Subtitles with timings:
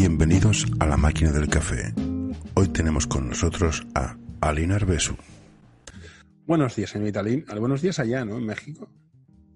[0.00, 1.92] Bienvenidos a la máquina del café.
[2.54, 5.14] Hoy tenemos con nosotros a Alina Arbesu.
[6.46, 7.44] Buenos días, señorita Alin.
[7.58, 8.38] Buenos días allá, ¿no?
[8.38, 8.88] En México.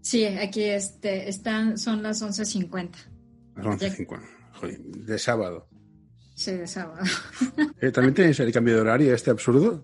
[0.03, 2.91] Sí, aquí este, están, son las 11.50.
[3.57, 4.21] Las 11.50.
[4.53, 5.67] Joder, de sábado.
[6.35, 7.01] Sí, de sábado.
[7.81, 9.83] Eh, ¿También tenéis el cambio de horario este absurdo?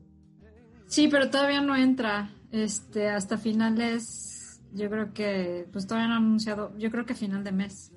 [0.88, 2.34] Sí, pero todavía no entra.
[2.52, 7.44] Este, hasta finales, yo creo que, pues todavía no han anunciado, yo creo que final
[7.44, 7.92] de mes.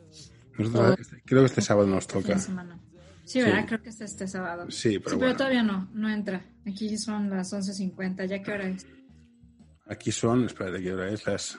[0.58, 2.38] Nosotros, creo que este sábado nos toca.
[3.26, 3.66] Sí, ¿verdad?
[3.66, 4.70] Creo que es este sábado.
[4.70, 6.46] Sí, pero, pero todavía no, no entra.
[6.68, 8.26] Aquí son las 11.50.
[8.26, 8.86] ¿Ya qué hora es?
[9.88, 11.26] Aquí son, espérate, ¿qué hora es?
[11.26, 11.58] Las,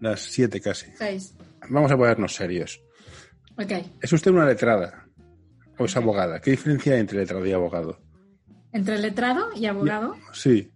[0.00, 0.86] las 7 casi.
[0.96, 1.34] 6.
[1.70, 2.80] Vamos a ponernos serios.
[3.56, 3.72] Ok.
[4.00, 5.06] ¿Es usted una letrada
[5.78, 6.40] o es abogada?
[6.40, 8.00] ¿Qué diferencia hay entre letrado y abogado?
[8.72, 10.16] ¿Entre letrado y abogado?
[10.32, 10.70] Sí.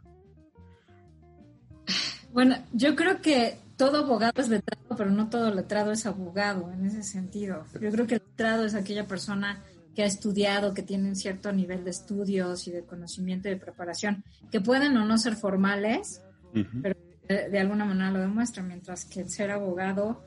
[2.33, 6.87] Bueno, yo creo que todo abogado es letrado, pero no todo letrado es abogado en
[6.87, 7.65] ese sentido.
[7.81, 9.63] Yo creo que el letrado es aquella persona
[9.95, 13.59] que ha estudiado, que tiene un cierto nivel de estudios y de conocimiento y de
[13.59, 16.23] preparación, que pueden o no ser formales,
[16.83, 16.97] pero
[17.29, 20.23] de, de, alguna manera lo demuestran, mientras que ser abogado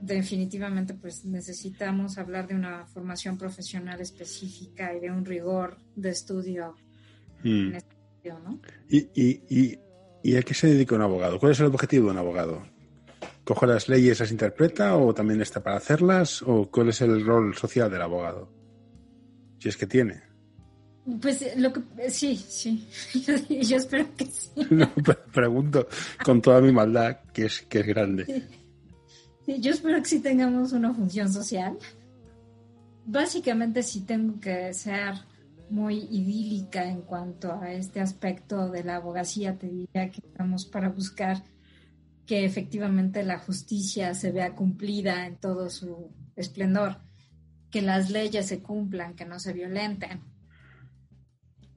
[0.00, 6.74] definitivamente pues necesitamos hablar de una formación profesional específica y de un rigor de estudio
[7.44, 8.60] en este sentido, ¿no?
[8.88, 9.78] ¿Y, y, y,
[10.26, 11.38] ¿Y a qué se dedica un abogado?
[11.38, 12.66] ¿Cuál es el objetivo de un abogado?
[13.44, 16.42] ¿Coge las leyes, las interpreta o también está para hacerlas?
[16.42, 18.50] ¿O cuál es el rol social del abogado?
[19.60, 20.20] Si es que tiene.
[21.22, 22.88] Pues lo que sí, sí.
[23.24, 24.50] Yo, yo espero que sí.
[24.70, 24.92] No,
[25.32, 25.86] pregunto
[26.24, 28.24] con toda mi maldad, que es, que es grande.
[28.24, 28.44] Sí.
[29.46, 31.78] Sí, yo espero que sí tengamos una función social.
[33.04, 35.14] Básicamente sí tengo que ser
[35.70, 39.58] muy idílica en cuanto a este aspecto de la abogacía.
[39.58, 41.42] Te diría que estamos para buscar
[42.26, 46.98] que efectivamente la justicia se vea cumplida en todo su esplendor,
[47.70, 50.20] que las leyes se cumplan, que no se violenten.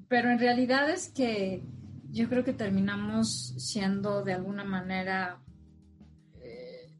[0.08, 1.64] Pero en realidad es que
[2.12, 5.40] yo creo que terminamos siendo de alguna manera
[6.42, 6.92] eh,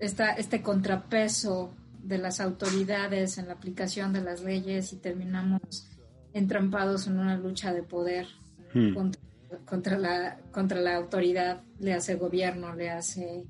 [0.00, 5.87] esta, este contrapeso de las autoridades en la aplicación de las leyes y terminamos
[6.32, 8.26] entrampados en una lucha de poder
[8.74, 8.94] hmm.
[8.94, 9.22] contra,
[9.64, 13.44] contra, la, contra la autoridad, le hace gobierno, le hace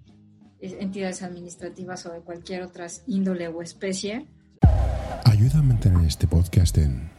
[0.60, 4.26] entidades administrativas o de cualquier otra índole o especie.
[5.24, 7.10] Ayuda a mantener este podcast en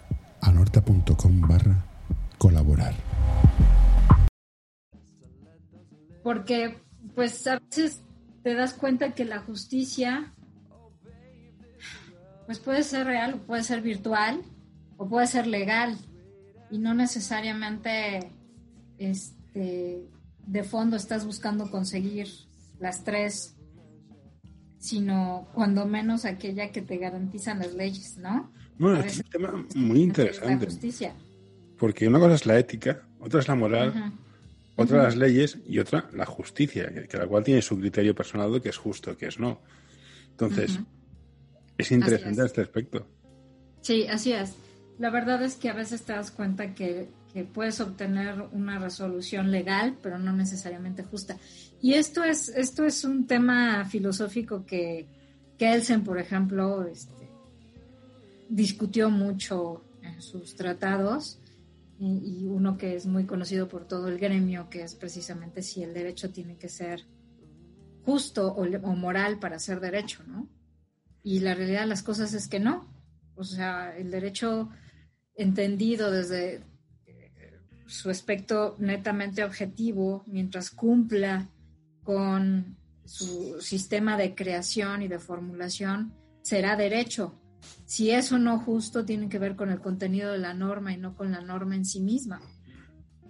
[0.42, 1.86] anorta.com barra
[2.38, 2.94] colaborar.
[6.24, 6.78] Porque
[7.16, 8.04] pues a veces
[8.44, 10.34] te das cuenta que la justicia
[12.46, 14.42] pues puede ser real o puede ser virtual
[15.00, 15.98] o puede ser legal
[16.70, 18.32] y no necesariamente
[19.00, 20.06] este
[20.46, 22.28] de fondo estás buscando conseguir
[22.80, 23.56] las tres
[24.78, 28.52] sino cuando menos aquella que te garantizan las leyes, ¿no?
[28.78, 30.66] Bueno, es un tema muy interesante.
[30.66, 31.14] justicia.
[31.78, 34.14] Porque una cosa es la ética, otra es la moral,
[34.78, 38.62] otra las leyes y otra la justicia, que, la cual tiene su criterio personal de
[38.62, 39.62] que es justo, que es no.
[40.32, 40.80] Entonces,
[41.78, 42.46] es interesante es.
[42.48, 43.06] este aspecto.
[43.82, 44.56] Sí, así es.
[45.00, 49.50] La verdad es que a veces te das cuenta que, que, puedes obtener una resolución
[49.50, 51.38] legal, pero no necesariamente justa.
[51.82, 55.08] Y esto es, esto es un tema filosófico que
[55.58, 57.30] Kelsen, por ejemplo, este,
[58.50, 61.40] discutió mucho en sus tratados
[61.98, 65.94] y, uno que es muy conocido por todo el gremio, que es precisamente si el
[65.94, 67.06] derecho tiene que ser
[68.04, 70.50] justo o, o moral para ser derecho, ¿no?
[71.24, 72.88] Y la realidad de las cosas es que no.
[73.36, 74.70] O sea, el derecho
[75.40, 76.62] entendido desde
[77.88, 81.50] su aspecto netamente objetivo, mientras cumpla
[82.04, 86.14] con su sistema de creación y de formulación,
[86.44, 87.34] será derecho.
[87.86, 91.16] Si eso no justo, tiene que ver con el contenido de la norma y no
[91.16, 92.42] con la norma en sí misma,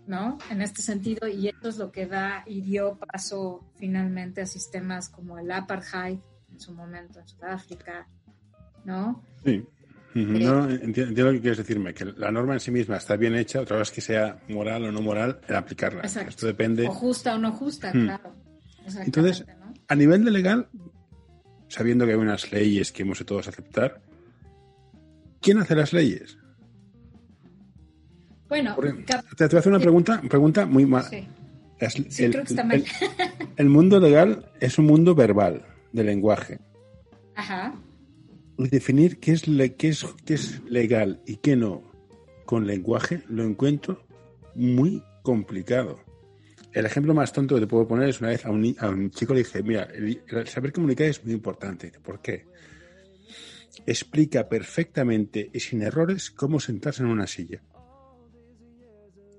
[0.08, 0.38] ¿no?
[0.50, 5.10] En este sentido, y esto es lo que da y dio paso finalmente a sistemas
[5.10, 6.20] como el apartheid
[6.52, 8.10] en su momento en Sudáfrica,
[8.84, 9.24] ¿no?
[9.44, 9.66] Sí.
[10.14, 13.62] No, entiendo, lo que quieres decirme, que la norma en sí misma está bien hecha,
[13.62, 16.02] otra vez que sea moral o no moral, el aplicarla.
[16.02, 16.30] Exacto.
[16.30, 16.88] Esto depende.
[16.88, 18.06] O justa o no justa, hmm.
[18.06, 18.34] claro.
[19.06, 19.74] Entonces, ¿no?
[19.88, 20.68] a nivel de legal,
[21.68, 24.02] sabiendo que hay unas leyes que hemos de todos aceptar,
[25.42, 26.38] ¿quién hace las leyes?
[28.48, 31.08] Bueno, Porque, te, te, voy a hacer una pregunta, pregunta muy mala.
[31.08, 31.28] Sí.
[32.10, 32.84] sí, el, creo que está mal.
[32.84, 35.64] El, el mundo legal es un mundo verbal,
[35.94, 36.60] de lenguaje.
[37.36, 37.76] Ajá
[38.68, 41.84] definir qué es, le, qué, es, qué es legal y qué no
[42.46, 44.04] con lenguaje lo encuentro
[44.56, 46.00] muy complicado.
[46.74, 49.12] El ejemplo más tonto que te puedo poner es una vez a un, a un
[49.12, 51.92] chico le dije, mira, el, el, saber comunicar es muy importante.
[52.04, 52.46] ¿Por qué?
[53.86, 57.62] explica perfectamente y sin errores cómo sentarse en una silla.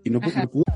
[0.03, 0.21] Y no,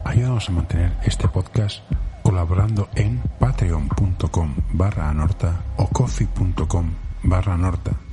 [0.04, 1.82] Ayúdanos a mantener este podcast
[2.22, 6.92] colaborando en patreon.com barra anorta o coffee.com
[7.22, 8.03] barra anorta.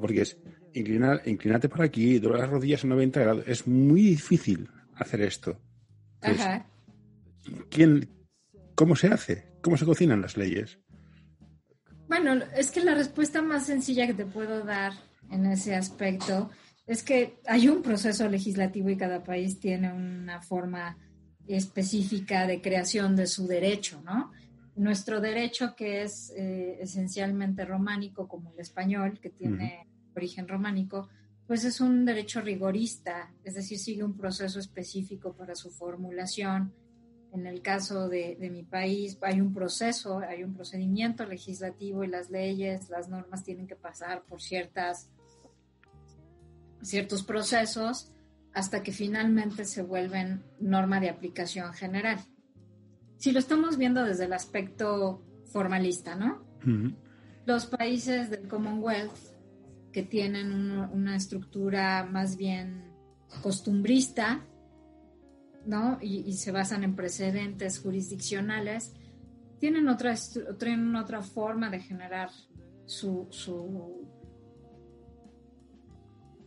[0.00, 0.38] Porque es
[0.72, 3.44] inclinar, inclinarte para aquí, doblar las rodillas a 90 grados.
[3.46, 5.58] Es muy difícil hacer esto.
[6.20, 6.66] Ajá.
[7.70, 8.08] ¿quién,
[8.74, 9.46] ¿Cómo se hace?
[9.60, 10.78] ¿Cómo se cocinan las leyes?
[12.08, 14.92] Bueno, es que la respuesta más sencilla que te puedo dar
[15.30, 16.50] en ese aspecto
[16.86, 20.98] es que hay un proceso legislativo y cada país tiene una forma
[21.46, 24.32] específica de creación de su derecho, ¿no?
[24.76, 29.86] Nuestro derecho, que es eh, esencialmente románico, como el español, que tiene
[30.16, 31.08] origen románico,
[31.46, 36.72] pues es un derecho rigorista, es decir, sigue un proceso específico para su formulación.
[37.32, 42.08] En el caso de, de, mi país hay un proceso, hay un procedimiento legislativo y
[42.08, 45.10] las leyes, las normas tienen que pasar por ciertas,
[46.80, 48.12] ciertos procesos
[48.54, 52.20] hasta que finalmente se vuelven norma de aplicación general.
[53.18, 56.44] Si lo estamos viendo desde el aspecto formalista, ¿no?
[57.46, 59.16] Los países del Commonwealth
[59.92, 62.92] que tienen una estructura más bien
[63.42, 64.44] costumbrista,
[65.66, 65.98] ¿no?
[66.00, 68.92] Y, se basan en precedentes jurisdiccionales,
[69.60, 70.14] tienen otra,
[70.58, 72.30] tienen otra forma de generar
[72.86, 73.28] su,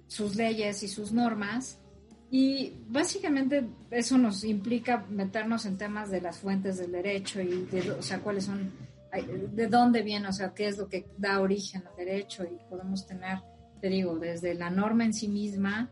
[0.07, 1.79] sus leyes y sus normas
[2.29, 7.91] y básicamente eso nos implica meternos en temas de las fuentes del derecho y de,
[7.91, 8.71] o sea, cuáles son,
[9.53, 13.07] de dónde viene, o sea, qué es lo que da origen al derecho y podemos
[13.07, 13.39] tener,
[13.79, 15.89] te digo, desde la norma en sí misma,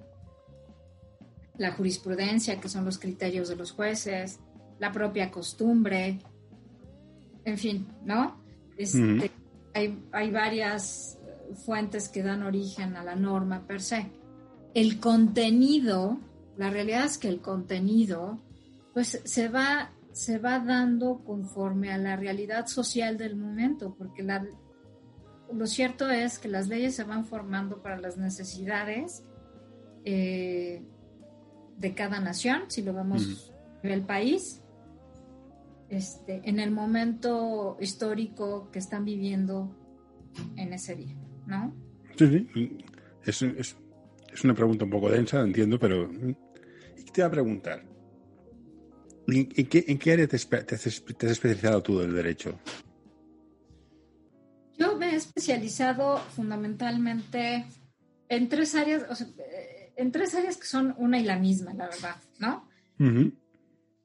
[1.58, 4.40] la jurisprudencia, que son los criterios de los jueces,
[4.78, 6.20] la propia costumbre,
[7.46, 8.44] en fin, ¿no?
[8.76, 9.32] Este,
[9.74, 11.18] hay, hay varias
[11.66, 14.25] fuentes que dan origen a la norma per se
[14.76, 16.20] el contenido,
[16.58, 18.44] la realidad es que el contenido,
[18.94, 24.46] pues se va, se va dando conforme a la realidad social del momento, porque la,
[25.52, 29.24] lo cierto es que las leyes se van formando para las necesidades
[30.04, 30.84] eh,
[31.78, 34.62] de cada nación, si lo vemos en el país,
[35.88, 39.74] este, en el momento histórico que están viviendo
[40.58, 41.16] en ese día,
[41.48, 41.74] ¿no?
[42.18, 42.78] Sí, sí.
[43.24, 43.78] Es, es,
[44.36, 47.86] es una pregunta un poco densa, entiendo, pero te voy a preguntar.
[49.28, 49.48] ¿En,
[49.98, 52.60] qué, área te, has especializado tú del derecho?
[54.78, 57.66] Yo me he especializado fundamentalmente
[58.28, 61.74] en tres áreas, o sea, eh, en tres áreas que son una y la misma,
[61.74, 62.68] la verdad, ¿no?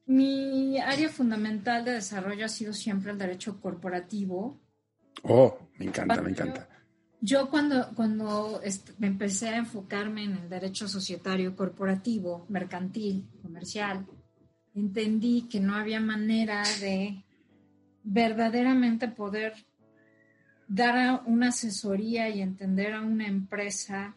[0.06, 4.60] Mi área fundamental de desarrollo ha sido siempre el derecho corporativo.
[5.24, 6.68] Oh, me encanta, me encanta.
[6.70, 6.79] Yo
[7.50, 8.60] cuando, cuando
[8.98, 14.06] me empecé a enfocarme en el derecho societario corporativo, mercantil, comercial,
[14.74, 17.24] entendí que no había manera de
[18.02, 19.54] verdaderamente poder
[20.66, 24.14] dar una asesoría y entender a una empresa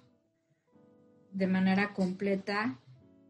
[1.32, 2.80] de manera completa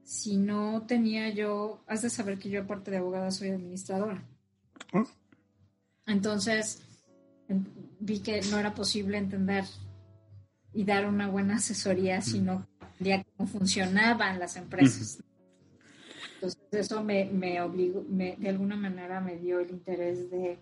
[0.03, 4.23] si no tenía yo, has de saber que yo aparte de abogada soy administradora.
[4.91, 5.05] Ah.
[6.05, 6.81] Entonces,
[7.99, 9.65] vi que no era posible entender
[10.73, 15.23] y dar una buena asesoría si no entendía cómo funcionaban las empresas.
[16.35, 20.59] Entonces eso me, me obligó, me, de alguna manera me dio el interés de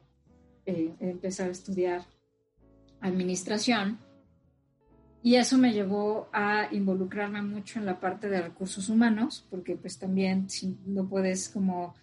[0.66, 2.06] eh, empezar a estudiar
[3.00, 3.98] administración.
[5.24, 10.00] Y eso me llevó a involucrarme mucho en la parte de recursos humanos, porque pues
[10.00, 11.94] también si no puedes como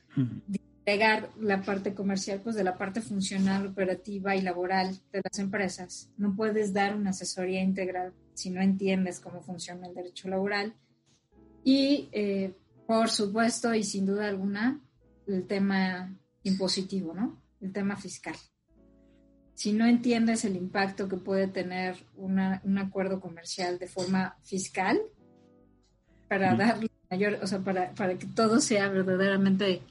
[0.88, 6.08] pegar la parte comercial pues de la parte funcional, operativa y laboral de las empresas.
[6.16, 10.74] No puedes dar una asesoría integral si no entiendes cómo funciona el derecho laboral.
[11.62, 12.54] Y eh,
[12.86, 14.80] por supuesto y sin duda alguna
[15.26, 17.38] el tema impositivo, ¿no?
[17.60, 18.36] El tema fiscal.
[19.52, 24.98] Si no entiendes el impacto que puede tener un acuerdo comercial de forma fiscal,
[26.28, 29.82] para darle mayor, o sea, para, para que todo sea verdaderamente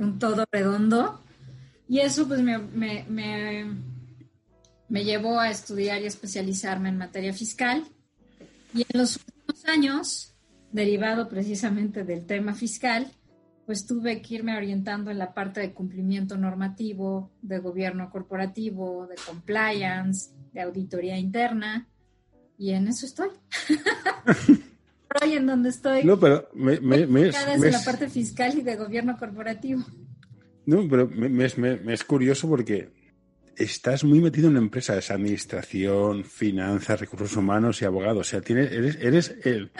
[0.00, 1.20] un todo redondo.
[1.88, 3.04] Y eso pues me, me,
[4.88, 7.84] me, llevó a estudiar y especializarme en materia fiscal.
[8.74, 10.34] Y en los últimos años,
[10.72, 13.12] derivado precisamente del tema fiscal,
[13.66, 19.16] pues tuve que irme orientando en la parte de cumplimiento normativo, de gobierno corporativo, de
[19.26, 21.88] compliance, de auditoría interna,
[22.58, 23.30] y en eso estoy.
[25.22, 26.04] en donde estoy.
[26.04, 29.84] No, pero me, me, me es, la parte fiscal y de gobierno corporativo.
[30.66, 32.90] No, pero me, es curioso porque
[33.56, 38.20] estás muy metido en una empresa, es administración, finanzas, recursos humanos y abogado.
[38.20, 39.70] O sea, tienes, eres, eres el,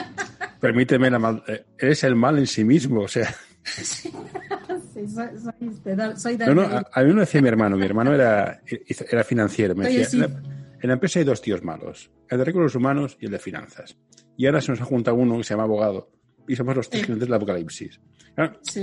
[0.59, 3.01] permíteme la mal, eh, eres el mal en sí mismo.
[3.01, 3.33] O sea.
[3.63, 4.11] Sí,
[6.17, 7.77] soy, no, no, a, mí me decía mi hermano.
[7.77, 8.61] Mi hermano era,
[9.09, 9.75] era financiero.
[9.75, 13.31] Me decía, en, la, empresa hay dos tíos malos: el de recursos humanos y el
[13.31, 13.95] de finanzas.
[14.41, 16.09] Y ahora se nos ha juntado uno que se llama abogado
[16.47, 17.99] y somos los tres del apocalipsis.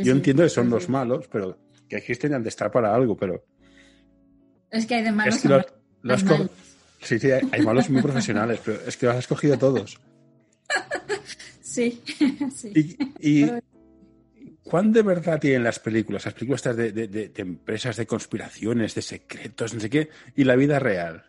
[0.05, 3.45] yo entiendo que son los malos, pero que existen han de estar para algo, pero
[4.71, 5.35] es que hay de malos.
[7.01, 10.01] Sí, sí, hay, malos muy profesionales, pero es que los has escogido todos.
[11.61, 12.03] Sí,
[12.55, 12.97] sí.
[13.21, 13.47] Y,
[14.63, 16.25] ¿cuán de verdad tienen las películas?
[16.25, 20.79] Las películas de, de, empresas, de conspiraciones, de secretos, no sé qué, y la vida
[20.79, 21.27] real.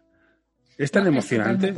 [0.78, 1.74] ¿Es tan emocionante?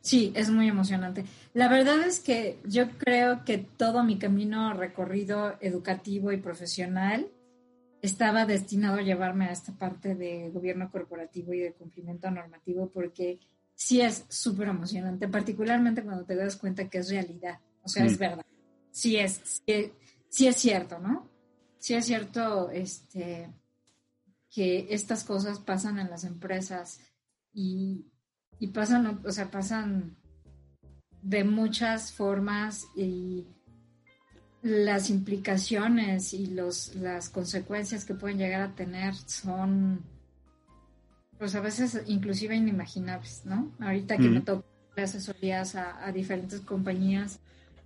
[0.00, 1.24] Sí, es muy emocionante.
[1.54, 7.28] La verdad es que yo creo que todo mi camino recorrido educativo y profesional
[8.02, 13.38] estaba destinado a llevarme a esta parte de gobierno corporativo y de cumplimiento normativo porque
[13.74, 18.18] sí es súper emocionante, particularmente cuando te das cuenta que es realidad, o sea, es
[18.18, 18.44] verdad,
[18.90, 19.62] sí es,
[20.28, 21.28] sí, es cierto, ¿no?
[21.78, 23.48] Sí es cierto este,
[24.50, 27.00] que estas cosas pasan en las empresas
[27.54, 28.04] y,
[28.60, 30.16] y pasan, o sea, pasan
[31.22, 33.46] de muchas formas y
[34.62, 40.04] las implicaciones y los, las consecuencias que pueden llegar a tener son,
[41.38, 43.72] pues a veces inclusive inimaginables, ¿no?
[43.80, 47.40] Ahorita que me toca asesorías a, a, diferentes compañías,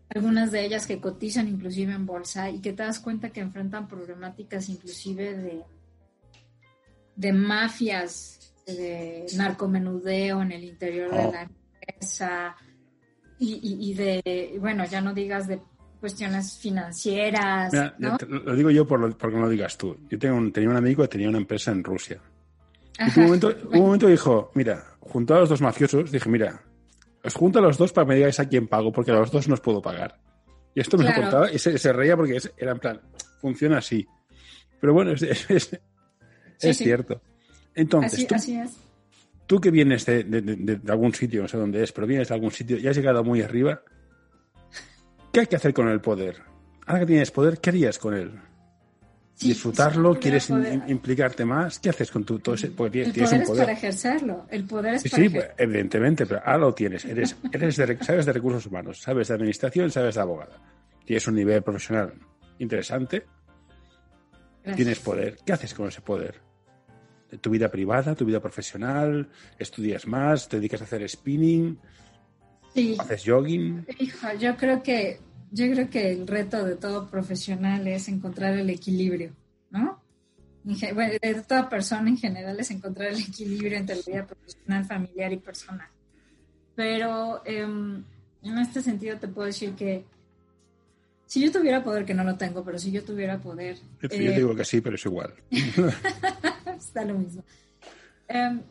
[0.09, 3.87] algunas de ellas que cotizan inclusive en bolsa y que te das cuenta que enfrentan
[3.87, 5.63] problemáticas inclusive de,
[7.15, 11.33] de mafias, de narcomenudeo en el interior de oh.
[11.33, 12.57] la empresa
[13.39, 15.61] y, y, y de, bueno, ya no digas de
[16.05, 17.73] cuestiones financieras.
[17.99, 19.97] lo digo yo por lo, porque no lo digas tú.
[20.11, 22.21] Yo tengo tenía un amigo que tenía una empresa en Rusia.
[22.99, 26.63] Y un momento, un momento dijo, mira, junto a los dos mafiosos, dije, mira,
[27.25, 29.31] os junto a los dos para que me digáis a quién pago, porque a los
[29.31, 30.21] dos no os puedo pagar.
[30.75, 33.01] Y esto me lo contaba y se, reía porque era en plan,
[33.41, 34.07] funciona así.
[34.81, 37.23] Pero bueno, es, es, cierto.
[37.75, 38.27] Entonces,
[39.47, 42.51] tú, que vienes de, de, algún sitio, no sé dónde es, pero vienes de algún
[42.51, 43.83] sitio y has llegado muy arriba,
[45.35, 46.41] ¿Qué hay que hacer con el poder?
[46.87, 48.39] Ahora que tienes poder, ¿qué harías con él?
[49.41, 50.17] ¿Disfrutarlo?
[50.21, 50.49] ¿Quieres
[50.87, 51.81] implicarte más?
[51.81, 54.47] ¿Qué haces con tu, todo ese Porque el poder es para ejercerlo.
[54.49, 57.05] El poder es sí, sí, pues, evidentemente, pero ahora lo tienes.
[57.05, 60.57] Eres, eres de, sabes de recursos humanos, sabes de administración, sabes de abogada.
[61.05, 62.15] Tienes un nivel profesional
[62.61, 63.25] interesante.
[64.77, 65.37] Tienes poder.
[65.45, 66.41] ¿Qué haces con ese poder?
[67.41, 69.29] ¿Tu vida privada, tu vida profesional?
[69.59, 70.49] ¿Estudias más?
[70.49, 71.79] ¿Te dedicas a hacer spinning?
[72.99, 73.87] ¿Haces jogging?
[73.99, 78.69] Hijo, yo creo que yo creo que el reto de todo profesional es encontrar el
[78.71, 79.33] equilibrio,
[79.71, 80.03] ¿no?
[80.65, 85.33] Bueno, de toda persona en general es encontrar el equilibrio entre la vida profesional, familiar
[85.33, 85.89] y personal.
[86.75, 88.03] Pero em,
[88.43, 90.05] en este sentido te puedo decir que
[91.27, 93.77] si yo tuviera poder, que no lo tengo, pero si yo tuviera poder...
[94.03, 95.35] Yo, eh, digo que sí, pero es igual.
[96.87, 97.45] está lo mismo.
[98.29, 98.63] Em,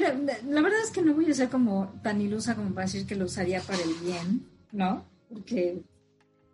[0.00, 3.14] la verdad es que no voy a ser como tan ilusa como para decir que
[3.14, 5.04] lo usaría para el bien, ¿no?
[5.28, 5.82] Porque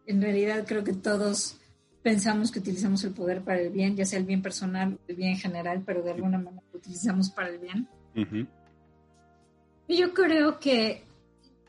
[0.06, 1.58] en realidad creo que todos
[2.02, 5.16] pensamos que utilizamos el poder para el bien, ya sea el bien personal o el
[5.16, 7.88] bien general, pero de alguna manera lo utilizamos para el bien.
[9.86, 11.04] Y yo creo que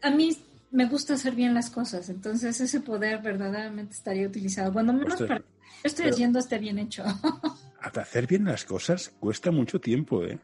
[0.02, 0.36] a mí
[0.72, 5.44] me gusta hacer bien las cosas, entonces ese poder verdaderamente estaría utilizado, cuando menos para
[5.84, 7.04] estoy haciendo esté bien hecho.
[7.82, 10.38] hacer bien las cosas cuesta mucho tiempo, ¿eh?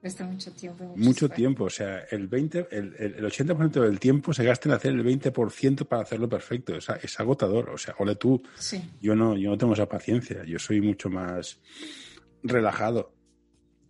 [0.00, 0.94] Cuesta mucho tiempo.
[0.96, 4.92] Mucho tiempo, o sea, el 20, el, el 80% del tiempo se gasta en hacer
[4.92, 6.74] el 20% para hacerlo perfecto.
[6.74, 8.42] Es, es agotador, o sea, ole tú.
[8.58, 8.82] Sí.
[9.02, 11.60] Yo no, yo no tengo esa paciencia, yo soy mucho más
[12.42, 13.12] relajado.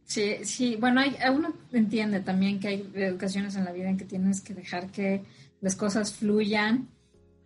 [0.02, 4.04] Sí, sí, bueno, hay, uno entiende también que hay ocasiones en la vida en que
[4.04, 5.22] tienes que dejar que
[5.60, 6.88] las cosas fluyan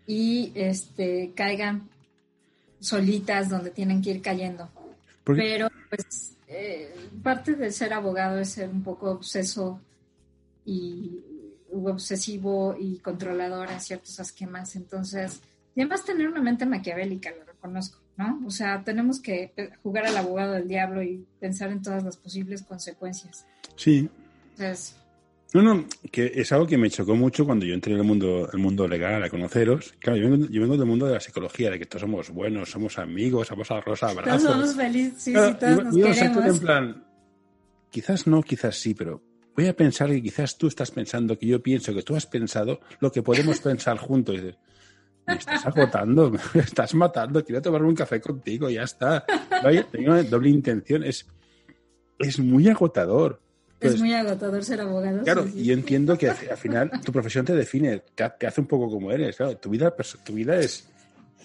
[0.06, 1.90] y este caigan
[2.85, 4.71] solitas donde tienen que ir cayendo.
[5.25, 9.81] Pero pues eh, parte de ser abogado es ser un poco obseso
[10.67, 11.21] y
[11.73, 14.76] obsesivo y controlador en ciertos esquemas.
[14.76, 15.41] Entonces,
[15.75, 18.41] y además tener una mente maquiavélica, lo reconozco, ¿no?
[18.47, 22.62] O sea, tenemos que jugar al abogado del diablo y pensar en todas las posibles
[22.62, 23.47] consecuencias.
[23.76, 24.09] Sí.
[24.50, 24.97] Entonces,
[25.55, 28.51] no, no, que es algo que me chocó mucho cuando yo entré en el mundo,
[28.53, 29.95] el mundo legal a conoceros.
[30.01, 32.71] Claro, yo vengo, yo vengo del mundo de la psicología, de que todos somos buenos,
[32.71, 34.43] somos amigos, somos a rosa abrazos.
[34.43, 36.45] Todos somos felices, sí, sí, todos nos queremos.
[36.45, 37.07] En plan,
[37.89, 39.23] quizás no, quizás sí, pero
[39.55, 42.81] voy a pensar que quizás tú estás pensando que yo pienso que tú has pensado
[42.99, 44.41] lo que podemos pensar juntos.
[45.25, 49.25] me estás agotando, me estás matando, quiero tomarme un café contigo, ya está.
[49.63, 51.29] Vaya, tengo doble intención, es,
[52.19, 53.44] es muy agotador.
[53.81, 55.23] Es muy agotador ser abogado.
[55.23, 58.90] Claro, y yo entiendo que al final tu profesión te define, te, hace un poco
[58.90, 59.37] como eres.
[59.37, 60.88] Claro, tu vida, tu vida es.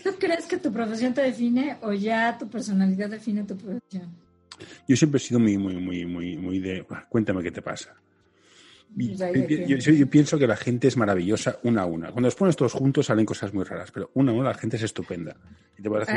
[0.03, 4.09] ¿Tú crees que tu profesión te define o ya tu personalidad define tu profesión?
[4.87, 6.85] Yo siempre he sido muy, muy, muy, muy, muy de.
[7.09, 7.95] Cuéntame qué te pasa.
[8.95, 12.11] Yo, pienso que la gente es maravillosa una a una.
[12.11, 14.77] Cuando los pones todos juntos salen cosas muy raras, pero una a una la gente
[14.77, 15.35] es estupenda.
[15.77, 16.07] Y te puedes,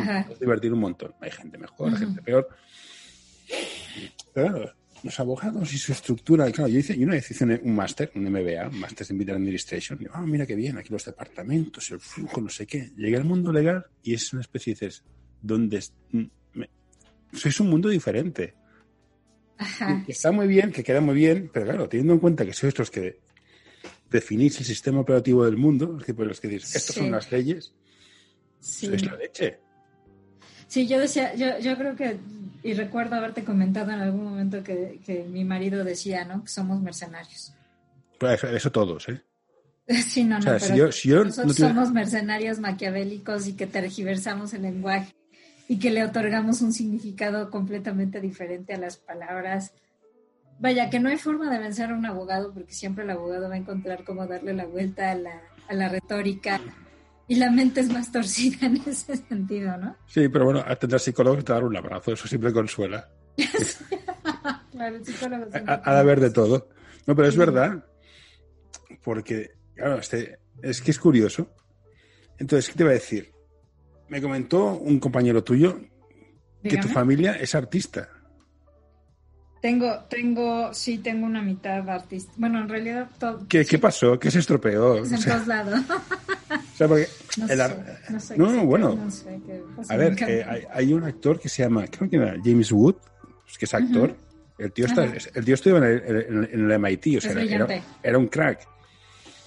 [0.40, 1.14] divertir un montón.
[1.20, 2.48] Hay gente mejor, gente peor.
[4.32, 6.50] Claro, los abogados y su estructura.
[6.50, 9.98] Claro, yo hice, yo una hice un máster, un MBA, un Master in Business Administration.
[10.02, 12.92] Y ah, mira qué bien, aquí los departamentos, el flujo, no sé qué.
[12.96, 15.04] Llegué al mundo legal y es una especie, dices,
[15.40, 15.82] ¿dónde?
[17.32, 18.54] sois un mundo diferente.
[20.06, 22.76] Que está muy bien, que queda muy bien, pero claro, teniendo en cuenta que sois
[22.78, 23.20] los que
[24.10, 27.72] definís el sistema operativo del mundo, que los que dices, estas son las leyes,
[28.60, 29.60] sois la leche.
[30.66, 32.18] Sí, yo decía, yo, yo creo que,
[32.62, 36.42] y recuerdo haberte comentado en algún momento que, que mi marido decía, ¿no?
[36.44, 37.52] Que somos mercenarios.
[38.18, 39.22] Pues eso, todos, ¿eh?
[39.88, 45.12] Sí, no, no, pero nosotros somos mercenarios maquiavélicos y que tergiversamos el lenguaje
[45.68, 49.72] y que le otorgamos un significado completamente diferente a las palabras.
[50.60, 53.54] Vaya, que no hay forma de vencer a un abogado porque siempre el abogado va
[53.54, 56.60] a encontrar cómo darle la vuelta a la, a la retórica
[57.32, 59.96] y la mente es más torcida en ese sentido, ¿no?
[60.06, 63.08] Sí, pero bueno, atender psicólogo te dar un abrazo, eso siempre consuela.
[64.70, 66.68] claro, el psicólogo Ha de haber de todo.
[67.06, 67.86] No, pero es verdad,
[69.02, 71.50] porque, claro, este, es que es curioso.
[72.38, 73.32] Entonces, ¿qué te va a decir?
[74.10, 75.80] Me comentó un compañero tuyo
[76.62, 78.10] que tu familia es artista.
[79.62, 82.32] Tengo, tengo, sí, tengo una mitad artista.
[82.36, 83.46] Bueno, en realidad todo.
[83.48, 84.18] ¿Qué, ¿qué pasó?
[84.18, 84.96] ¿Qué se estropeó?
[84.96, 85.80] en todos lados.
[86.50, 87.06] o sea, porque
[88.10, 88.96] no, sé, no, no, bueno.
[88.96, 92.16] No sé qué a ver, eh, hay, hay, un actor que se llama, creo que
[92.16, 92.96] era James Wood,
[93.56, 94.16] que es actor.
[94.58, 98.18] El tío, está, el tío estuvo en el, en el MIT, o sea, era, era,
[98.18, 98.66] un crack.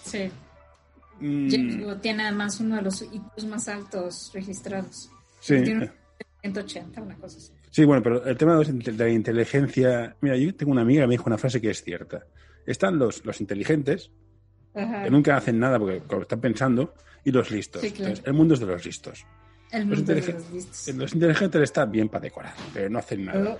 [0.01, 0.31] Sí.
[1.19, 1.99] Mm.
[2.01, 5.09] tiene además uno de los IQs más altos registrados.
[5.41, 5.61] Sí.
[5.61, 5.91] Tiene
[6.41, 7.51] 180, una cosa así.
[7.75, 10.15] Sí, bueno, pero el tema de la inteligencia.
[10.21, 12.25] Mira, yo tengo una amiga que me dijo una frase que es cierta.
[12.65, 14.11] Están los, los inteligentes,
[14.73, 16.93] que nunca hacen nada porque están pensando,
[17.25, 17.83] y los listos.
[17.83, 19.25] el mundo es de los listos.
[19.73, 20.95] El mundo de los listos.
[20.95, 23.57] Los inteligentes están bien para decorar, pero no hacen nada.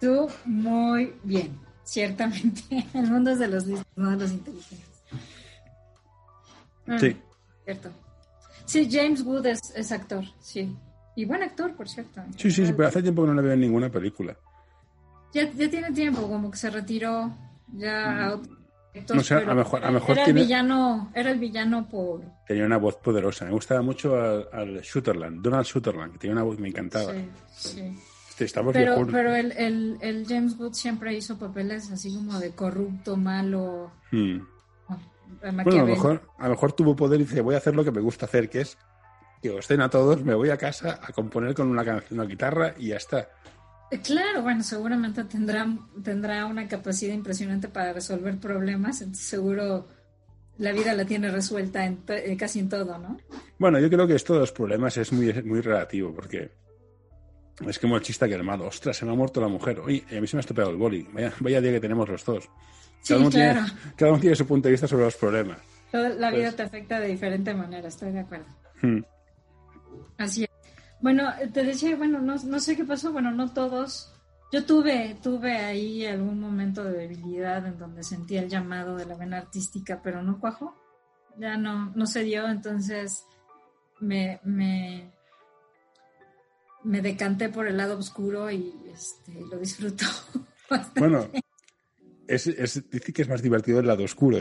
[0.00, 1.50] Tú, muy bien,
[1.84, 2.62] ciertamente.
[2.94, 5.02] El mundo es de los listos, no de los inteligentes.
[6.86, 7.14] Ah, sí.
[7.62, 7.90] Cierto.
[8.64, 10.74] Sí, James Wood es, actor, sí.
[11.16, 12.22] Y buen actor, por cierto.
[12.36, 14.36] Sí, sí, sí, pero hace tiempo que no le veo en ninguna película.
[15.32, 17.32] Ya, ya tiene tiempo, como que se retiró
[17.72, 19.14] ya mm.
[19.14, 22.64] no sé, a lo mejor, a mejor era el villano, era el villano por tenía
[22.64, 23.44] una voz poderosa.
[23.44, 27.12] Me gustaba mucho al, Shooterland, Donald Shooterland, que tenía una voz me encantaba.
[27.52, 27.94] Sí,
[28.36, 28.52] sí.
[28.72, 33.90] pero, pero el, el, el, James Wood siempre hizo papeles así como de corrupto, malo.
[34.10, 34.38] Hmm.
[35.42, 37.84] Bueno, a lo, mejor, a lo mejor tuvo poder y dice, voy a hacer lo
[37.84, 38.78] que me gusta hacer, que es
[39.42, 42.28] que os den a todos, me voy a casa a componer con una canción, una
[42.28, 43.28] guitarra y ya está.
[43.90, 45.66] Eh, claro, bueno, seguramente tendrá,
[46.02, 49.86] tendrá una capacidad impresionante para resolver problemas, seguro
[50.58, 53.18] la vida la tiene resuelta en eh, casi en todo, ¿no?
[53.58, 56.50] Bueno, yo creo que esto de los problemas es muy, muy relativo, porque
[57.66, 60.04] es como el chiste que el malo, ostras, se me ha muerto la mujer, oye,
[60.10, 62.48] a mí se me ha estropeado el boli, vaya, vaya día que tenemos los dos.
[63.06, 63.60] Cada, uno tiene,
[63.96, 65.58] cada, uno tiene, su punto de vista sobre los problemas.
[65.92, 68.46] Toda la vida pues te afecta de diferente manera, estoy de acuerdo.
[68.82, 69.00] Hmm.
[70.18, 70.50] Así es.
[71.00, 74.12] Bueno, te decía, bueno, no, no sé qué pasó, bueno, no todos.
[74.52, 79.16] Yo tuve, tuve ahí algún momento de debilidad en donde sentí el llamado de la
[79.16, 80.74] vena artística, pero no cuajó.
[81.38, 83.24] Ya no, no se dio, entonces
[84.00, 85.12] me, me,
[86.84, 90.06] me decanté por el lado oscuro y este, lo disfruto.
[90.70, 91.00] Bastante.
[91.00, 91.28] Bueno,
[92.26, 94.38] es, es, dice que es más divertido el lado oscuro.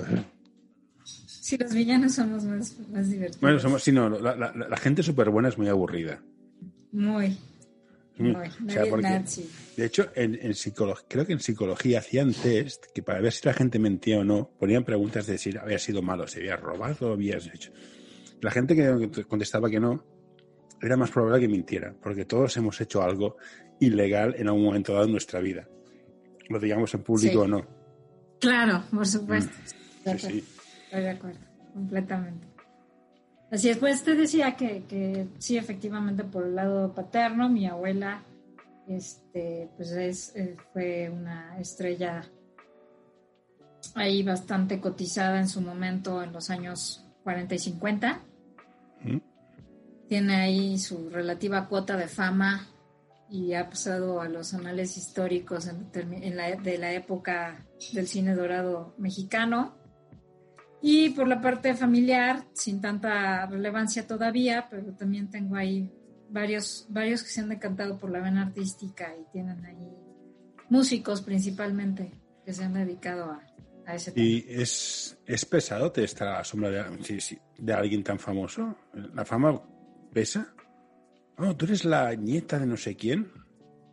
[1.46, 3.40] Sí, los villanos somos más, más divertidos.
[3.40, 6.20] Bueno, somos, sí, no, la, la, la gente súper buena es muy aburrida.
[6.92, 7.38] Muy.
[8.18, 8.34] Muy.
[8.34, 9.24] O sea, porque,
[9.78, 13.46] de hecho, en, en psicología, creo que en psicología hacían test que para ver si
[13.46, 17.14] la gente mentía o no, ponían preguntas de si había sido malo, si había robado
[17.14, 17.72] habías hecho.
[18.42, 20.04] La gente que contestaba que no,
[20.82, 23.38] era más probable que mintiera, porque todos hemos hecho algo
[23.80, 25.70] ilegal en algún momento dado en nuestra vida.
[26.50, 27.68] Lo digamos en público o no.
[28.40, 29.54] Claro, por supuesto.
[30.06, 30.55] Mm.
[30.96, 32.48] Estoy de acuerdo, completamente.
[33.52, 38.24] Así es, pues te decía que, que, sí, efectivamente, por el lado paterno, mi abuela
[38.88, 42.24] este, pues es, eh, fue una estrella
[43.94, 48.22] ahí bastante cotizada en su momento en los años 40 y 50.
[50.08, 52.70] tiene ahí su relativa cuota de fama
[53.30, 58.96] y ha pasado a los anales históricos en, la, de la época del cine dorado
[58.98, 59.85] mexicano.
[60.82, 65.92] Y por la parte familiar, sin tanta relevancia todavía, pero también tengo ahí
[66.30, 69.90] varios, varios que se han decantado por la vena artística y tienen ahí
[70.70, 72.12] músicos principalmente
[72.46, 73.42] que se han dedicado a,
[73.86, 74.26] a ese tema.
[74.26, 78.76] ¿Y es, es pesado te estar a la sombra de, de alguien tan famoso?
[79.14, 79.62] ¿La fama
[80.14, 80.54] pesa?
[81.38, 83.32] Oh, tú eres la nieta de no sé quién.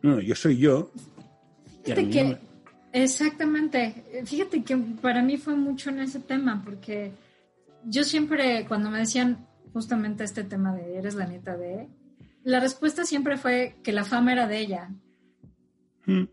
[0.01, 0.91] No, yo soy yo.
[1.83, 2.37] Fíjate que,
[2.93, 4.23] exactamente.
[4.25, 7.11] Fíjate que para mí fue mucho en ese tema, porque
[7.85, 11.89] yo siempre, cuando me decían justamente este tema de eres la nieta de,
[12.43, 14.89] la respuesta siempre fue que la fama era de ella.
[16.05, 16.25] Hmm.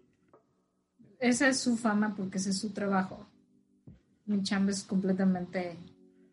[1.18, 3.26] Esa es su fama porque ese es su trabajo.
[4.26, 5.76] Mi chamba es completamente,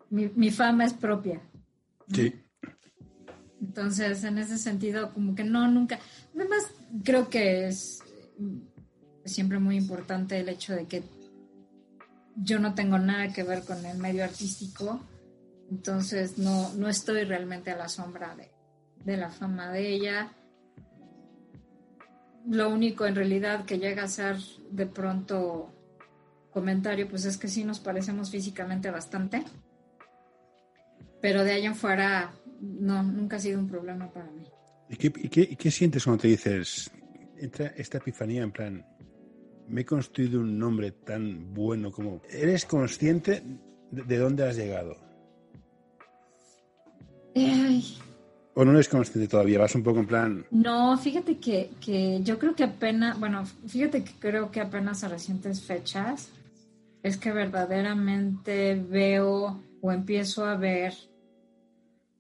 [0.10, 1.42] mi, mi fama es propia.
[2.12, 2.34] Sí.
[3.62, 6.00] Entonces, en ese sentido, como que no, nunca.
[6.36, 6.72] Además,
[7.04, 8.04] creo que es
[9.28, 11.04] siempre muy importante el hecho de que
[12.36, 15.02] yo no tengo nada que ver con el medio artístico,
[15.70, 18.50] entonces no, no estoy realmente a la sombra de,
[19.04, 20.32] de la fama de ella.
[22.48, 24.38] Lo único en realidad que llega a ser
[24.72, 25.74] de pronto
[26.52, 29.44] comentario, pues es que sí nos parecemos físicamente bastante,
[31.22, 34.44] pero de ahí en fuera no, nunca ha sido un problema para mí.
[34.90, 36.92] ¿Y qué, qué, sientes cuando te dices
[37.38, 38.86] entra esta epifanía en plan,
[39.68, 42.22] me he construido un nombre tan bueno como...
[42.30, 43.44] ¿Eres consciente
[43.92, 44.98] de, dónde has llegado?
[48.54, 49.60] ¿O no eres consciente todavía?
[49.60, 50.46] ¿Vas un poco en plan...?
[50.52, 55.10] No, fíjate que, que yo creo que apenas, bueno, fíjate que creo que apenas a
[55.10, 56.30] recientes fechas
[57.04, 60.94] es que verdaderamente veo o empiezo a ver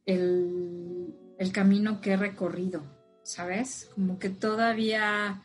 [0.05, 1.13] el,
[1.51, 2.83] camino que he recorrido,
[3.23, 3.89] ¿sabes?
[3.93, 5.43] Como que todavía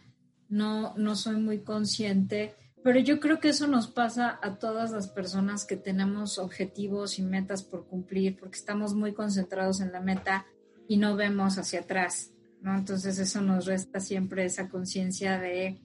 [0.52, 5.08] no, no soy muy consciente, pero yo creo que eso nos pasa a todas las
[5.08, 10.44] personas que tenemos objetivos y metas por cumplir, porque estamos muy concentrados en la meta
[10.86, 12.76] y no vemos hacia atrás, ¿no?
[12.76, 15.80] Entonces eso nos resta siempre esa conciencia de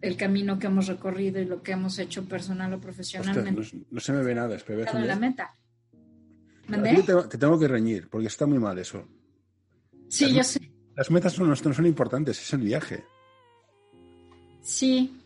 [0.00, 3.84] el camino que hemos recorrido y lo que hemos hecho personal o profesionalmente.
[3.90, 4.90] no, se me ve nada, espera.
[4.98, 5.54] la meta.
[6.66, 9.06] Te, tengo, que reñir, porque está muy mal eso.
[10.08, 10.72] Sí, yo sé.
[10.96, 13.04] Las metas no, son importantes, es el viaje.
[14.68, 15.18] Sí.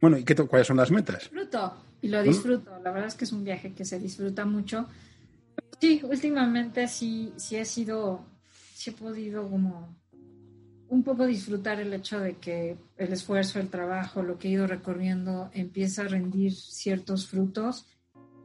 [0.00, 1.24] Bueno, ¿y qué, cuáles son las metas?
[1.24, 2.78] Disfruto, y lo disfruto.
[2.82, 4.86] La verdad es que es un viaje que se disfruta mucho.
[5.78, 8.24] Sí, últimamente sí, sí he sido,
[8.74, 9.94] sí he podido como
[10.88, 14.66] un poco disfrutar el hecho de que el esfuerzo, el trabajo, lo que he ido
[14.66, 17.86] recorriendo empieza a rendir ciertos frutos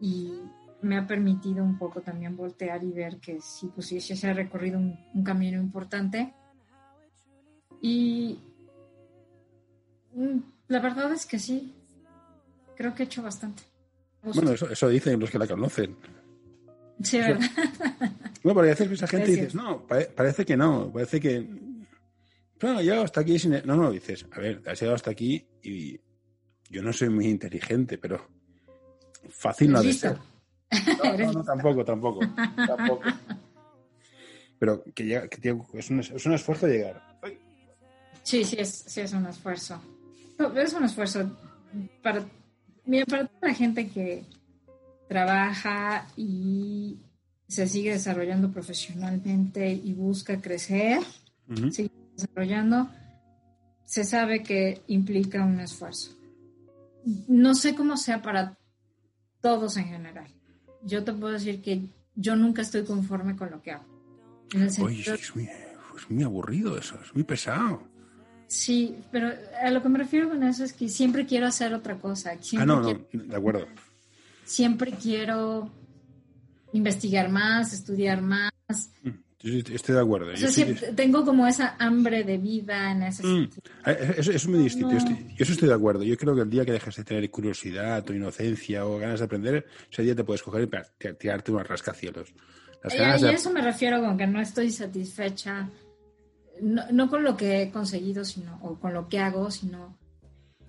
[0.02, 0.42] y,
[0.82, 4.34] me ha permitido un poco también voltear y ver que sí, pues sí, se ha
[4.34, 6.34] recorrido un, camino importante.
[7.82, 8.53] Y mm,
[10.68, 11.74] la verdad es que sí,
[12.76, 13.64] creo que he hecho bastante.
[14.22, 15.98] Bueno, eso, dicen los que la conocen.
[17.02, 17.50] Sí, ¿verdad?
[18.44, 21.48] No, pero a veces esa gente dices, no, parece que no, parece que...
[22.62, 23.52] No, llegado hasta aquí sin...
[23.66, 26.00] No, no, dices, a ver, has llegado hasta aquí y
[26.70, 28.26] yo no soy muy inteligente, pero
[29.30, 30.18] fácil no ha de ser.
[31.18, 32.22] No, no, tampoco, tampoco,
[32.66, 33.02] tampoco.
[34.58, 37.20] Pero que, llega, que es, un, es, un, esfuerzo llegar.
[38.24, 39.80] Sí, sí es, sí es un esfuerzo.
[40.56, 41.38] Es un esfuerzo
[42.02, 42.24] para,
[42.86, 44.24] mira, para toda la gente que
[45.08, 47.00] trabaja y
[47.48, 51.00] se sigue desarrollando profesionalmente y busca crecer,
[51.72, 52.90] sigue desarrollando,
[53.86, 56.12] se sabe que implica un esfuerzo.
[57.28, 58.58] No sé cómo sea para
[59.42, 60.28] todos en general
[60.84, 61.82] yo te puedo decir que
[62.16, 63.86] yo nunca estoy conforme con lo que hago.
[64.82, 65.50] Oye, es muy,
[65.98, 67.82] es muy aburrido eso, es muy pesado.
[68.54, 69.32] Sí, pero
[69.64, 72.34] a lo que me refiero con eso es que siempre quiero hacer otra cosa.
[72.60, 73.66] ah, no, no, de acuerdo.
[74.46, 75.72] Siempre quiero
[76.72, 78.52] investigar más, estudiar más.
[79.02, 79.10] Mm.
[79.74, 80.32] Estoy de acuerdo.
[80.96, 83.50] tengo como esa hambre de vida en ese mm.
[83.50, 83.64] sentido.
[84.18, 84.92] Eso, es muy distinto.
[85.36, 86.04] Yo, estoy de acuerdo.
[86.04, 89.26] Yo creo que el día que dejas de tener curiosidad o inocencia o ganas de
[89.26, 92.32] aprender, ese día te puedes coger y tirarte unos rascacielos.
[92.88, 95.68] y a eso me refiero con que no estoy satisfecha,
[96.64, 99.98] no, con lo que he conseguido sino o con lo que hago, sino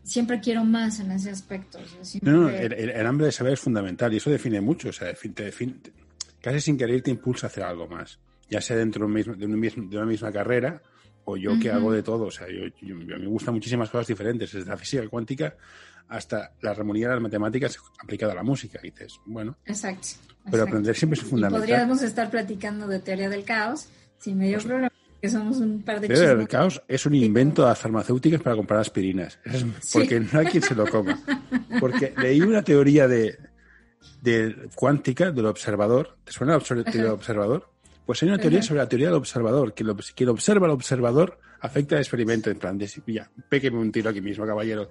[0.03, 1.79] siempre quiero más en ese aspecto.
[2.23, 4.89] No, el, hambre de saber es fundamental y eso define mucho.
[4.89, 5.15] O sea,
[6.41, 9.47] casi sin querer te impulsa a hacer algo más ya sea dentro de,
[9.97, 10.81] una misma carrera
[11.25, 12.27] o yo que hago de todo.
[12.27, 15.57] O sea, yo, a mí me gustan muchísimas cosas diferentes, desde la física cuántica
[16.07, 18.79] hasta la armonía de las matemáticas aplicada a la música.
[18.83, 19.57] Y dices, bueno.
[19.65, 20.09] Exacto.
[20.51, 21.61] Pero aprender siempre es fundamental.
[21.61, 24.93] podríamos estar platicando de teoría del caos sin medio pues, problema,
[25.25, 28.57] que somos un par de Teoría del caos es un invento de las farmacéuticas para
[28.57, 29.39] comprar aspirinas.
[29.91, 31.19] porque no hay quien se lo coma.
[31.81, 33.39] Porque leí una teoría de,
[34.21, 36.19] de cuántica del observador.
[36.25, 37.71] ¿Te suena la teoría del observador?
[38.05, 41.39] Pues hay una teoría sobre la teoría del observador, que lo, quien observa al observador
[41.61, 42.51] afecta al experimento.
[42.51, 44.91] En plan, de, ya, péqueme un tiro aquí mismo, caballero.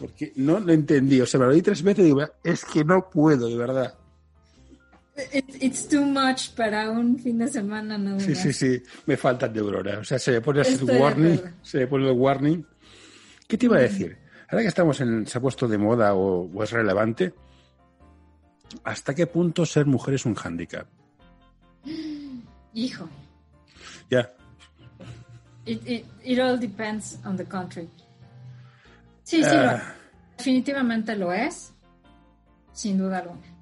[0.00, 1.20] Porque no lo entendí.
[1.20, 3.98] O sea, me lo di tres veces y digo, es que no puedo, de verdad.
[5.16, 8.18] It's too much para un fin de semana, ¿no?
[8.18, 8.82] Sí, sí, sí.
[9.06, 9.98] Me faltan neuronas.
[9.98, 11.40] O sea, se me pone el warning.
[11.62, 12.66] Se me pone el warning.
[13.46, 14.18] ¿Qué te iba a decir?
[14.48, 15.26] Ahora que estamos en.
[15.26, 17.34] se ha puesto de moda o, es relevante,
[18.82, 20.86] ¿hasta qué punto ser mujer es un hándicap?
[22.74, 23.08] Hijo.
[24.10, 24.30] Ya.
[25.66, 27.88] It, it, all depends on the country.
[29.22, 29.94] Sí, sí, ah.
[30.36, 31.72] definitivamente lo es,
[32.72, 33.53] sin duda alguna.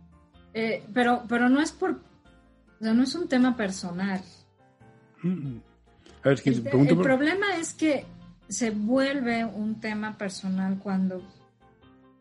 [0.54, 4.20] Eh, pero, pero no es por, o sea, no es un tema personal.
[5.22, 6.62] el,
[7.02, 8.04] problema es que
[8.48, 11.22] se vuelve un tema personal cuando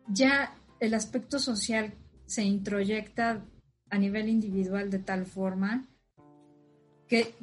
[0.08, 1.94] ya el aspecto social
[2.26, 3.44] se introyecta
[3.90, 5.84] a nivel individual de tal forma
[7.06, 7.34] que,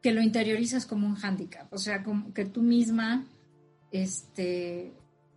[0.00, 3.26] que lo interiorizas como un hándicap, o sea, como que tú misma
[3.90, 4.92] este,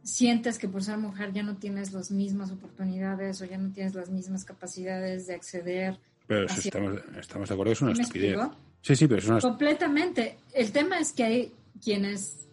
[0.07, 3.93] sientes que por ser mujer ya no tienes las mismas oportunidades o ya no tienes
[3.93, 5.99] las mismas capacidades de acceder.
[6.25, 8.39] Pero si estamos, estamos de acuerdo, es una estupidez.
[8.81, 10.37] Sí, sí, pero es una Completamente.
[10.53, 12.47] El tema es que hay quienes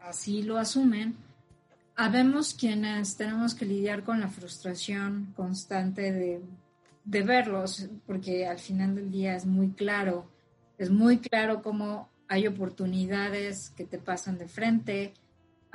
[0.00, 1.14] así lo asumen.
[1.96, 6.40] Habemos quienes tenemos que lidiar con la frustración constante de,
[7.04, 10.26] de verlos, porque al final del día es muy claro,
[10.78, 15.12] es muy claro cómo hay oportunidades que te pasan de frente,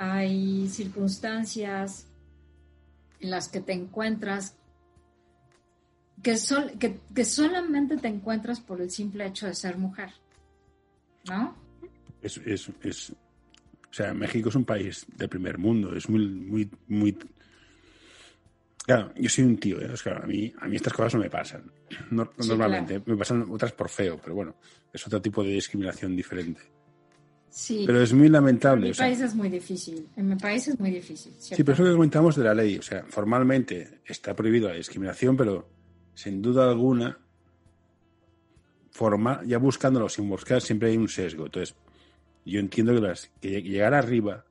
[0.00, 2.06] hay circunstancias
[3.20, 4.56] en las que te encuentras
[6.22, 10.08] que, son, que, solamente te encuentras por el simple hecho de ser mujer,
[11.28, 11.54] ¿no?
[12.22, 16.70] Es, es, es, o sea, México es un país de primer mundo, es muy, muy,
[16.88, 17.18] muy...
[18.86, 19.94] Claro, yo soy un tío, ¿eh?
[20.06, 21.70] a, mí, a mí estas cosas no me pasan,
[22.10, 24.54] normalmente, me pasan otras por feo, pero bueno,
[24.90, 26.79] es otro tipo de discriminación diferente.
[27.50, 27.84] Sí.
[27.86, 28.86] Pero es muy lamentable.
[28.86, 30.08] En mi país es muy difícil.
[30.16, 31.32] En mi país es muy difícil.
[31.38, 32.78] Sí, pero eso que comentamos de la ley.
[32.78, 35.68] O sea, formalmente está prohibido la discriminación, pero
[36.14, 37.18] sin duda alguna,
[39.00, 41.46] forma, ya buscándolo sin buscar, siempre hay un sesgo.
[41.46, 41.74] Entonces,
[42.44, 44.44] yo entiendo que, las, que llegar arriba,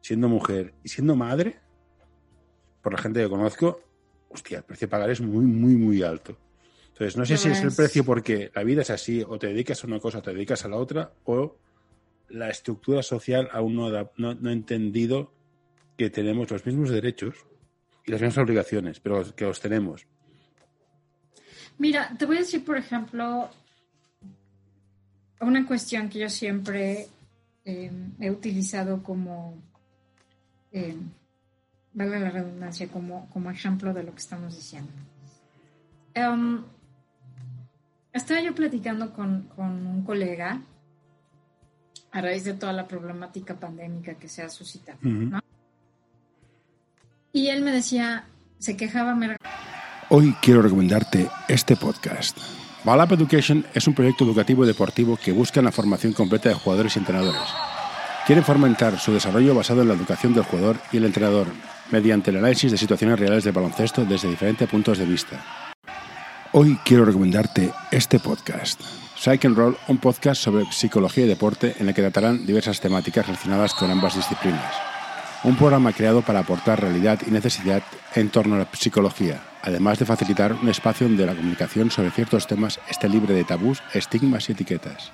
[0.00, 1.58] siendo mujer y siendo madre,
[2.82, 3.80] por la gente que conozco,
[4.28, 6.38] hostia, el precio a pagar es muy, muy, muy alto.
[6.88, 9.82] Entonces, no sé si es el precio porque la vida es así, o te dedicas
[9.82, 11.56] a una cosa, o te dedicas a la otra, o
[12.28, 15.32] la estructura social aún no, ha entendido
[15.96, 17.34] que tenemos los mismos derechos
[18.04, 20.06] y las mismas obligaciones, pero que los tenemos.
[21.78, 23.50] Mira, te voy a decir, por ejemplo,
[25.40, 27.08] una cuestión que yo siempre
[27.64, 29.54] eh, he utilizado como,
[30.72, 30.96] eh,
[31.94, 34.92] la redundancia, como, como ejemplo de lo que estamos diciendo.
[36.16, 36.64] Um,
[38.12, 40.62] estaba yo platicando con, con un colega
[42.16, 44.98] a raíz de toda la problemática pandémica que se ha suscitado.
[47.30, 48.24] Y él me decía,
[48.58, 49.14] se quejaba.
[50.08, 52.38] Hoy quiero recomendarte este podcast.
[52.84, 56.96] Balap Education es un proyecto educativo y deportivo que busca la formación completa de jugadores
[56.96, 57.42] y entrenadores.
[58.26, 61.48] Quieren fomentar su desarrollo basado en la educación del jugador y el entrenador,
[61.90, 65.44] mediante el análisis de situaciones reales de baloncesto desde diferentes puntos de vista.
[66.52, 69.05] Hoy quiero recomendarte este podcast.
[69.16, 73.26] Psych and Roll, un podcast sobre psicología y deporte en el que tratarán diversas temáticas
[73.26, 74.74] relacionadas con ambas disciplinas.
[75.42, 77.82] Un programa creado para aportar realidad y necesidad
[78.14, 82.46] en torno a la psicología, además de facilitar un espacio donde la comunicación sobre ciertos
[82.46, 85.12] temas esté libre de tabús, estigmas y etiquetas.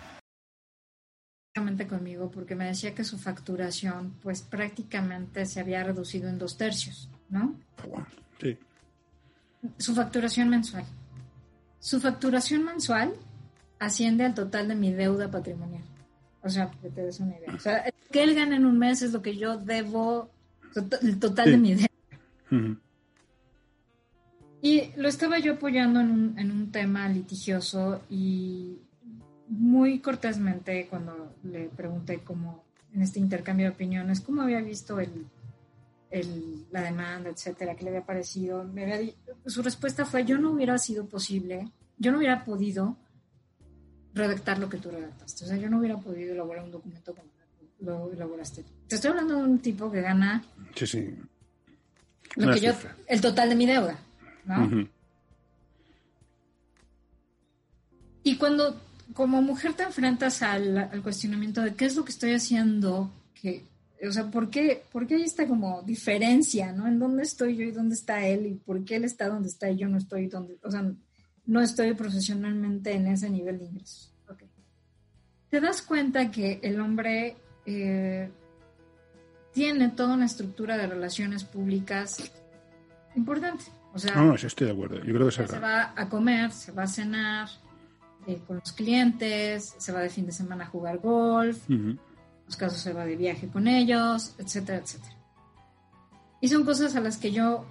[1.89, 7.09] conmigo porque me decía que su facturación pues prácticamente se había reducido en dos tercios,
[7.29, 7.55] ¿no?
[8.41, 8.59] Sí.
[9.79, 10.85] Su facturación mensual.
[11.79, 13.13] Su facturación mensual
[13.83, 15.83] asciende al total de mi deuda patrimonial.
[16.43, 17.55] O sea, que te des una idea.
[17.55, 20.31] O sea, que él gana en un mes es lo que yo debo,
[21.03, 22.79] el total de mi deuda.
[24.61, 28.79] Y lo estaba yo apoyando en un, en un tema litigioso y
[29.49, 32.65] muy cortésmente cuando le pregunté cómo,
[32.95, 35.27] en este intercambio de opiniones, cómo había visto el,
[36.11, 38.63] el, la demanda, etcétera, qué le había parecido.
[38.63, 39.13] Me había,
[39.47, 42.97] su respuesta fue, yo no hubiera sido posible, yo no hubiera podido
[44.15, 45.45] redactar lo que tú redactaste.
[45.45, 47.33] O sea, yo no hubiera podido elaborar un documento como
[47.81, 48.65] lo elaboraste.
[48.87, 50.45] Te estoy hablando de un tipo que gana.
[50.75, 51.15] Sí, sí.
[52.37, 52.73] Lo que yo,
[53.07, 53.99] el total de mi deuda,
[54.47, 54.89] ¿no?
[58.25, 58.81] Y cuando
[59.15, 63.65] como mujer te enfrentas al, cuestionamiento de qué es lo que estoy haciendo, que,
[64.07, 66.87] o sea, ¿por qué, ¿por qué hay esta como diferencia, ¿no?
[66.87, 69.71] En dónde estoy yo y dónde está él y por qué él está donde está
[69.71, 70.91] y yo no estoy donde, o sea,
[71.47, 74.15] no estoy profesionalmente en ese nivel de ingresos.
[74.29, 74.49] Okay.
[75.51, 78.31] Te das cuenta que el hombre eh,
[79.53, 82.33] tiene toda una estructura de relaciones públicas
[83.15, 83.65] importante.
[83.95, 84.97] O sea, no, no, estoy de acuerdo.
[85.05, 87.49] Yo creo que se va a comer, se va a cenar
[88.27, 91.99] eh, con los clientes, se va de fin de semana a jugar golf, en
[92.47, 95.17] los casos se va de viaje con ellos, etcétera, etcétera.
[96.41, 97.67] Y son cosas a las que yo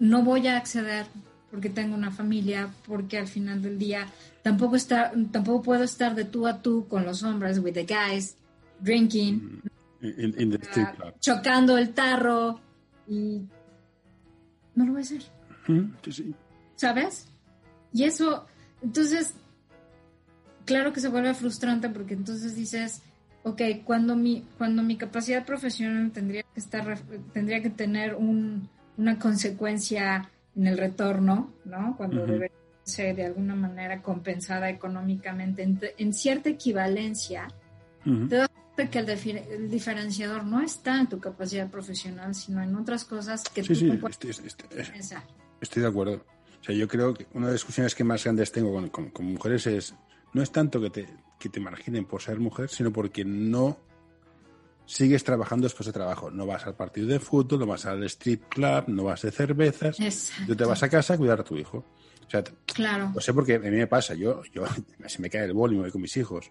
[0.00, 1.06] no voy a acceder
[1.50, 4.06] porque tengo una familia, porque al final del día
[4.42, 8.36] tampoco, está, tampoco puedo estar de tú a tú con los hombres, with the guys,
[8.80, 9.62] drinking,
[10.02, 12.60] mm, ah, chocando el tarro
[13.08, 13.42] y
[14.74, 15.22] no lo voy a hacer.
[16.76, 17.28] ¿Sabes?
[17.92, 18.46] Y eso,
[18.82, 19.34] entonces,
[20.64, 23.02] claro que se vuelve frustrante porque entonces dices,
[23.42, 26.98] ok, cuando mi, cuando mi capacidad profesional tendría que estar,
[27.32, 31.94] tendría que tener un, una consecuencia en el retorno, ¿no?
[31.96, 37.48] Cuando debería ser de alguna manera compensada económicamente en, cierta equivalencia,
[38.04, 43.04] te das cuenta que el, diferenciador no está en tu capacidad profesional, sino en otras
[43.04, 44.66] cosas que sí, tú sí, estoy, estoy,
[45.60, 46.24] estoy, de acuerdo.
[46.60, 49.26] O sea, yo creo que una de las discusiones que más grandes tengo con, con,
[49.26, 49.94] mujeres es,
[50.32, 51.06] no es tanto que te,
[51.38, 53.78] que te marginen por ser mujer, sino porque no
[54.90, 56.30] sigues trabajando después de trabajo.
[56.30, 59.96] No vas al partido de fútbol, no vas al strip club, no vas de cervezas.
[60.46, 61.84] Tú te vas a casa a cuidar a tu hijo.
[62.26, 63.12] O sea, claro.
[63.14, 64.14] Lo sé porque a mí me pasa.
[64.14, 64.64] Yo, yo
[65.06, 66.50] se me cae el bol y me voy con mis hijos.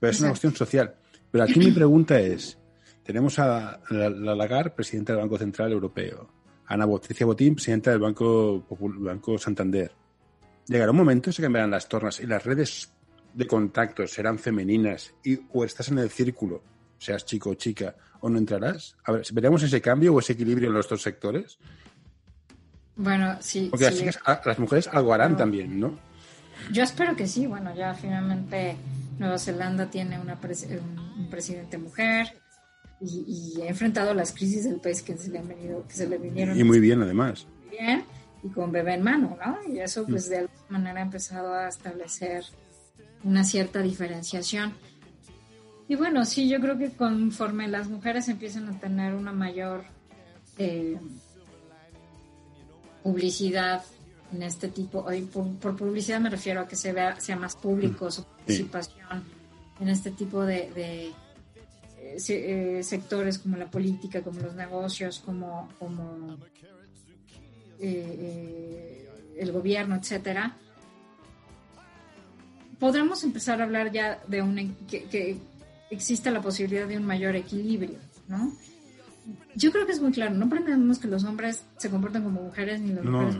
[0.00, 0.96] Pero es una cuestión social.
[1.30, 2.58] Pero aquí mi pregunta es,
[3.04, 6.28] tenemos a la, Lagarde, presidenta del Banco Central Europeo,
[6.66, 9.92] Ana Patricia Botín, presidenta del Banco, Banco Santander.
[10.66, 12.92] Llegará un momento, se cambiarán las tornas y las redes
[13.32, 16.62] de contacto serán femeninas y o estás en el círculo
[17.00, 18.96] seas chico o chica, o no entrarás?
[19.04, 21.58] A ver, ¿veremos ese cambio o ese equilibrio en los dos sectores?
[22.94, 23.68] Bueno, sí.
[23.70, 24.12] Porque
[24.44, 25.98] Las, mujeres algo harán también, ¿no?
[26.70, 27.46] Yo espero que sí.
[27.46, 28.76] Bueno, ya finalmente
[29.18, 32.38] Nueva Zelanda tiene una un, presidente mujer
[33.00, 36.18] y, ha enfrentado las crisis del país que se le han venido, que se le
[36.18, 36.58] vinieron.
[36.58, 37.46] Y muy bien, además.
[37.64, 38.04] Muy bien,
[38.42, 39.72] y con bebé en mano, ¿no?
[39.72, 40.30] Y eso, pues, mm.
[40.30, 42.44] de alguna manera ha empezado a establecer
[43.24, 44.74] una cierta diferenciación.
[45.90, 49.82] Y bueno, sí, yo creo que conforme las mujeres empiezan a tener una mayor
[50.56, 50.96] eh,
[53.02, 53.82] publicidad
[54.32, 55.04] en este tipo,
[55.60, 59.24] por, publicidad me refiero a que se vea, sea más público su participación
[59.80, 61.12] en este tipo de, eh,
[62.28, 66.38] eh, sectores como la política, como los negocios, como, como
[67.80, 70.56] el gobierno, etcétera,
[72.78, 75.49] podremos empezar a hablar ya de un que,
[75.90, 77.98] exista la posibilidad de un mayor equilibrio,
[78.28, 78.52] ¿no?
[79.54, 82.80] Yo creo que es muy claro, no pretendemos que los hombres se comporten como mujeres
[82.80, 83.36] ni las mujeres.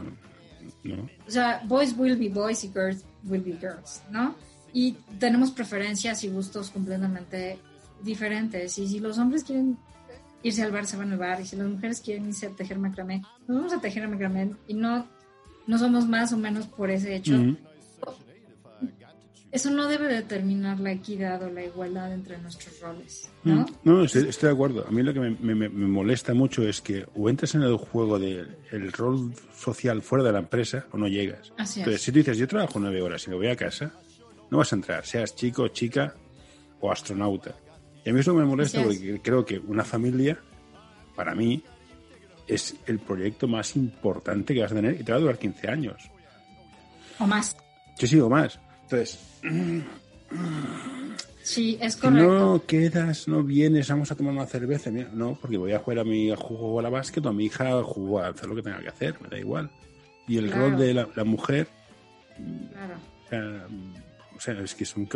[0.85, 1.09] No.
[1.27, 4.35] O sea, boys will be boys y girls will be girls, ¿no?
[4.73, 7.59] Y tenemos preferencias y gustos completamente
[8.03, 8.79] diferentes.
[8.79, 9.79] Y si los hombres quieren
[10.43, 11.41] irse al bar, se van al bar.
[11.41, 14.55] Y si las mujeres quieren irse a tejer macramé, nos vamos a tejer macramé.
[14.69, 15.07] Y no,
[15.67, 17.37] no somos más o menos por ese hecho
[19.53, 23.63] eso no debe determinar la equidad o la igualdad entre nuestros roles, ¿no?
[23.63, 24.87] Mm, no, estoy, de acuerdo.
[24.87, 28.93] A mí lo que me, molesta mucho es que o entras en el juego del
[28.93, 31.53] rol social fuera de la empresa o no llegas.
[31.59, 33.93] Así Entonces, si tú dices, yo trabajo nueve horas y me voy a casa,
[34.51, 36.15] no vas a entrar, seas chico, chica
[36.81, 37.57] o astronauta.
[38.05, 40.39] Y a mí eso me molesta porque creo que una familia,
[41.17, 41.63] para mí,
[42.47, 45.69] es el proyecto más importante que vas a tener y te va a durar 15
[45.69, 46.11] años.
[47.19, 47.57] O más.
[47.99, 48.59] Sí, sí, o más.
[48.91, 49.19] Entonces,
[51.43, 52.29] Sí, es correcto.
[52.29, 54.91] No quedas, no vienes, vamos a tomar una cerveza.
[54.91, 57.83] no, porque voy a jugar a mi juego a la básquet o a mi hija
[57.83, 59.71] jugar a hacer lo que tenga que hacer, me da igual.
[60.29, 61.67] Y el rol de la, mujer.
[63.29, 63.67] Claro.
[64.37, 65.09] O sea, es que es un.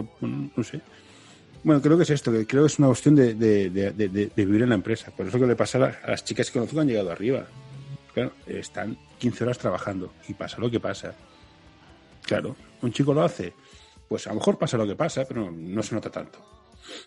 [0.57, 0.80] No sé.
[1.62, 4.74] Bueno, creo que es esto, que creo que es una cuestión de, vivir en la
[4.74, 5.12] empresa.
[5.12, 7.46] Por eso que le pasa a las, chicas que conozco que han llegado arriba.
[8.12, 11.14] Claro, están 15 horas trabajando y pasa lo que pasa.
[12.22, 13.53] Claro, un chico lo hace
[14.09, 16.38] pues a lo mejor pasa lo que pasa, pero no se nota tanto.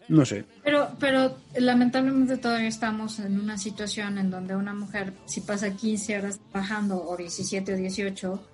[0.09, 0.45] No sé.
[0.63, 6.17] Pero, pero lamentablemente todavía estamos en una situación en donde una mujer, si pasa 15
[6.17, 8.47] horas trabajando o 17 o 18,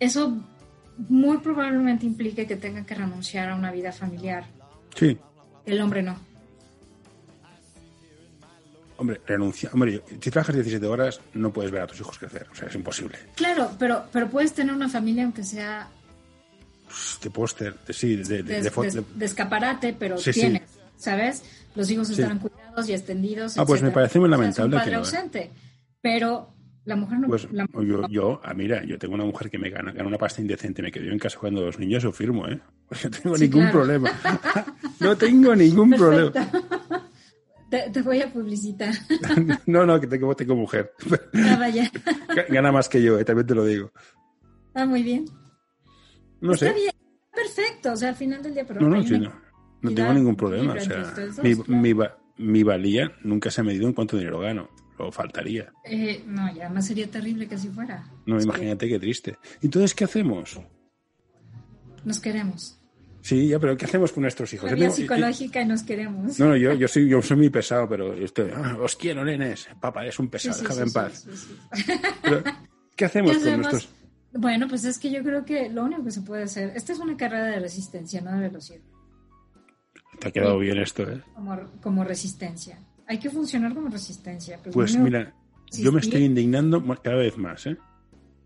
[0.00, 0.36] eso
[1.08, 4.46] muy probablemente implique que tenga que renunciar a una vida familiar.
[4.94, 5.18] Sí.
[5.64, 6.18] El hombre no.
[8.96, 9.70] Hombre, renuncia.
[9.72, 12.46] Hombre, si trabajas 17 horas, no puedes ver a tus hijos crecer.
[12.52, 13.18] O sea, es imposible.
[13.34, 15.88] Claro, pero, pero puedes tener una familia aunque sea.
[17.22, 18.70] De póster, sí, de, de,
[19.20, 20.62] escaparate, pero tienes,
[20.96, 21.42] ¿sabes?
[21.74, 23.58] Los hijos estarán cuidados y extendidos.
[23.58, 24.78] Ah, pues me parece muy lamentable.
[24.84, 25.50] que ausente.
[26.00, 27.28] Pero la mujer no.
[27.28, 30.40] Pues yo, yo ah, mira, yo tengo una mujer que me gana, gana una pasta
[30.40, 32.60] indecente, me quedé en casa cuando los niños, lo firmo, ¿eh?
[33.02, 34.10] No tengo ningún problema.
[35.00, 36.32] no tengo ningún problema.
[37.92, 38.94] Te, voy a publicitar.
[39.66, 40.92] no, no, que tengo, tengo mujer.
[41.34, 41.90] Ah, vaya.
[42.48, 43.90] Gana más que yo, eh, también te lo digo.
[44.74, 45.24] Ah, muy bien.
[46.44, 46.74] No Está sé.
[46.74, 46.92] Bien.
[47.34, 48.66] Perfecto, o sea, al final del día.
[48.66, 49.32] Pero no, no, sí, no.
[49.80, 50.74] No tengo ningún problema.
[50.74, 51.94] O sea, mi, mi,
[52.36, 54.68] mi, valía nunca se ha medido en cuánto dinero gano.
[54.98, 55.72] Lo faltaría.
[55.84, 58.06] Eh, no, y además sería terrible que así fuera.
[58.26, 59.38] No, imagínate qué triste.
[59.62, 60.60] Entonces, ¿qué hacemos?
[62.04, 62.78] Nos queremos.
[63.22, 64.70] Sí, ya, pero ¿qué hacemos con nuestros hijos?
[64.78, 66.38] La psicológica y nos queremos.
[66.38, 69.66] No, no, yo, yo, soy, yo soy muy pesado, pero estoy, ah, os quiero, nenes.
[69.80, 71.26] Papá, es un pesado, déjame en paz.
[72.94, 74.03] ¿Qué hacemos con nuestros...?
[74.34, 76.72] Bueno, pues es que yo creo que lo único que se puede hacer...
[76.74, 78.80] Esta es una carrera de resistencia, no de velocidad.
[80.18, 81.22] Te ha quedado bien esto, ¿eh?
[81.34, 82.78] Como, como, resistencia.
[83.06, 84.58] Hay que funcionar como resistencia.
[84.62, 85.32] Pues, pues mira,
[85.72, 87.76] yo me estoy indignando cada vez más, ¿eh?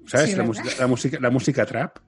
[0.07, 0.37] ¿Sabes?
[0.37, 1.99] la, música, la, música, la música trap.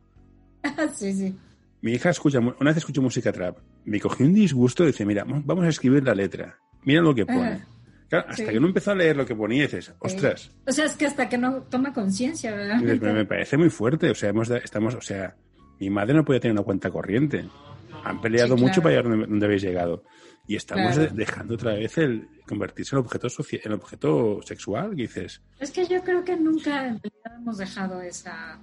[0.95, 1.35] sí, sí.
[1.83, 5.25] Mi hija escucha, una vez escuchó música trap, me cogió un disgusto y dice, mira,
[5.25, 7.65] vamos a escribir la letra, mira lo que pone.
[8.11, 10.51] Hasta que no empezó a leer lo que ponía, dices, ostras.
[10.67, 12.81] O sea, es que hasta que no toma conciencia, ¿verdad?
[12.81, 15.37] Me, parece muy fuerte, o sea, hemos, estamos, o sea,
[15.79, 17.49] mi madre no podía tener una cuenta corriente.
[18.05, 20.05] Han peleado mucho para llegar donde, habéis llegado.
[20.47, 23.29] Y estamos dejando otra vez el convertirse en objeto,
[23.63, 25.41] en objeto sexual, dices.
[25.61, 26.99] Es que yo creo que nunca
[27.37, 28.59] hemos dejado esa...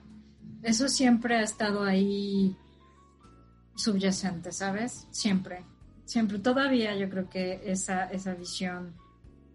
[0.63, 2.57] Eso siempre ha estado ahí
[3.75, 5.07] subyacente, ¿sabes?
[5.11, 5.63] Siempre,
[6.03, 6.39] siempre.
[6.39, 8.95] Todavía yo creo que esa, esa visión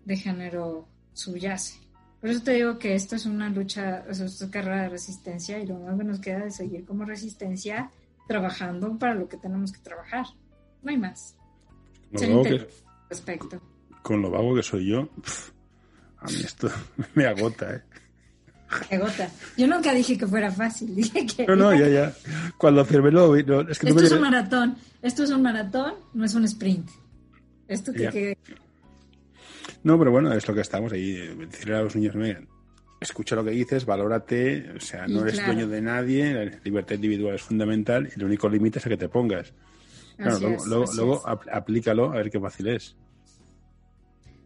[0.04, 1.80] de género subyace.
[2.20, 5.66] Por eso te digo que esto es una lucha, esto es carrera de resistencia y
[5.66, 7.90] lo único que nos queda es seguir como resistencia
[8.28, 10.26] trabajando para lo que tenemos que trabajar.
[10.82, 11.36] No hay más.
[13.08, 13.60] respecto.
[14.02, 15.08] Con lo vago que soy yo,
[16.18, 16.70] a mí esto
[17.14, 17.82] me agota, ¿eh?
[19.56, 21.46] Yo nunca dije que fuera fácil, dije que...
[21.46, 22.14] No, no, ya, ya.
[22.56, 23.36] Cuando firmé lo...
[23.36, 24.76] No, es que Esto es un maratón.
[25.02, 26.88] Esto es un maratón, no es un sprint.
[27.68, 28.38] Esto que,
[29.82, 31.14] No, pero bueno, es lo que estamos ahí.
[31.36, 32.14] Decirle a los niños,
[33.00, 37.34] escucha lo que dices, valórate, o sea, no eres dueño de nadie, la libertad individual
[37.34, 39.52] es fundamental y el único límite es a que te pongas.
[40.16, 42.96] Claro, luego, luego, aplícalo a ver qué fácil es.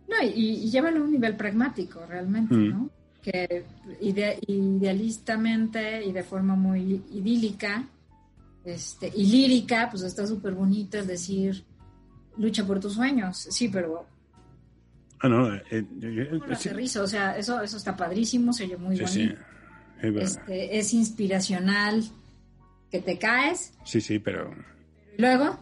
[0.09, 2.69] No, y, llévalo a un nivel pragmático, realmente, mm.
[2.69, 2.91] ¿no?
[3.27, 3.65] que
[4.01, 7.85] idealistamente y de forma muy idílica
[8.65, 11.65] este, y lírica, pues está súper bonito es decir,
[12.37, 13.49] lucha por tus sueños.
[13.51, 14.07] Sí, pero...
[15.21, 16.41] Ah, no, eh, eh,
[17.01, 19.35] o sea, eso, eso está padrísimo, se oye muy bonito.
[20.03, 22.05] Este, es inspiracional
[22.91, 23.73] que te caes.
[23.85, 24.55] Sí, sí, pero...
[25.17, 25.59] Luego,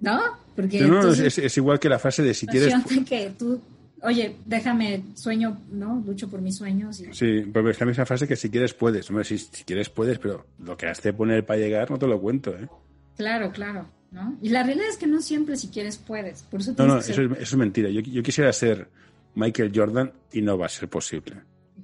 [0.00, 0.20] ¿no?
[0.56, 2.74] Porque no, es, es, igual que la frase de si quieres...
[3.08, 3.60] Que tú
[4.02, 6.02] oye, déjame, sueño, ¿no?
[6.06, 7.00] Lucho por mis sueños.
[7.00, 7.12] Y...
[7.12, 9.08] Sí, pero es la misma frase que si quieres puedes.
[9.10, 12.06] Hombre, si, si quieres puedes, pero lo que has de poner para llegar no te
[12.06, 12.68] lo cuento, ¿eh?
[13.16, 13.88] Claro, claro.
[14.10, 14.36] ¿No?
[14.42, 16.42] Y la realidad es que no siempre si quieres puedes.
[16.42, 17.90] Por eso no, no, eso, es, mentira.
[17.90, 18.88] Yo, yo, quisiera ser
[19.34, 21.36] Michael Jordan y no va a ser posible.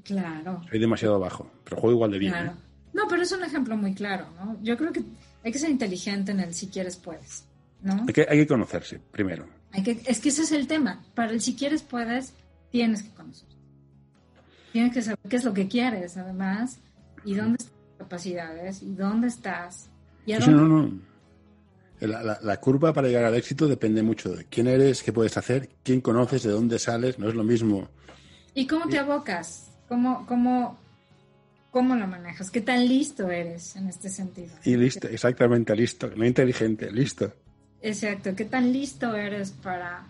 [0.03, 0.62] Claro.
[0.68, 2.33] Soy demasiado bajo, pero juego igual de bien.
[2.33, 2.51] Claro.
[2.53, 2.55] ¿eh?
[2.93, 4.59] No, pero es un ejemplo muy claro, ¿no?
[4.62, 5.03] Yo creo que
[5.43, 7.45] hay que ser inteligente en el si quieres puedes,
[7.83, 8.05] ¿no?
[8.07, 11.03] Hay que, hay que conocerse primero es que ese es el tema.
[11.14, 12.35] Para el si quieres puedes,
[12.70, 13.49] tienes que conocer.
[14.72, 16.81] Tienes que saber qué es lo que quieres, además,
[17.25, 19.89] y dónde están tus capacidades, y dónde estás.
[20.27, 20.93] Y no, no.
[22.01, 26.01] La, curva para llegar al éxito depende mucho de quién eres, qué puedes hacer, quién
[26.01, 27.88] conoces, de dónde sales, no es lo mismo.
[28.55, 29.70] ¿Y cómo te abocas?
[29.88, 30.78] ¿Cómo, cómo,
[31.70, 32.51] cómo lo manejas?
[32.51, 34.53] ¿Qué tan listo eres en este sentido?
[34.64, 37.32] Y listo, exactamente, listo, no inteligente, listo.
[37.80, 40.07] Exacto, ¿qué tan listo eres para,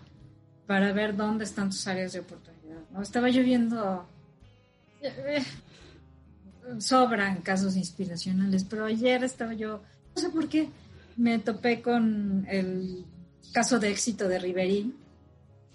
[0.65, 2.79] para ver dónde están tus áreas de oportunidad?
[2.91, 3.01] ¿no?
[3.01, 4.07] Estaba lloviendo,
[5.01, 5.43] eh,
[6.79, 9.81] sobran casos inspiracionales, pero ayer estaba yo,
[10.15, 10.69] no sé por qué,
[11.17, 13.05] me topé con el
[13.53, 14.93] caso de éxito de Riverí.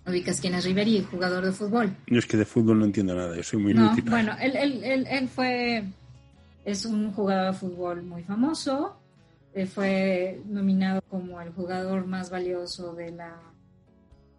[0.07, 1.95] ¿Ubicas quién es Riverí, jugador de fútbol?
[2.07, 4.83] Yo es que de fútbol no entiendo nada, yo soy muy no, Bueno, él, él,
[4.83, 5.85] él, él fue,
[6.65, 8.99] es un jugador de fútbol muy famoso,
[9.53, 13.37] eh, fue nominado como el jugador más valioso de la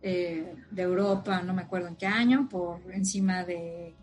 [0.02, 3.94] eh, de Europa, no me acuerdo en qué año, por encima de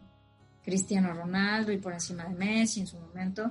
[0.62, 3.50] Cristiano Ronaldo y por encima de Messi en su momento.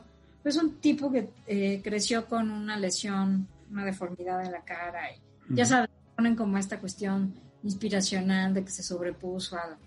[0.49, 5.11] Es un tipo que eh, creció con una lesión, una deformidad en la cara.
[5.11, 7.33] Y, Ya sabes, ponen como esta cuestión
[7.63, 9.77] inspiracional de que se sobrepuso a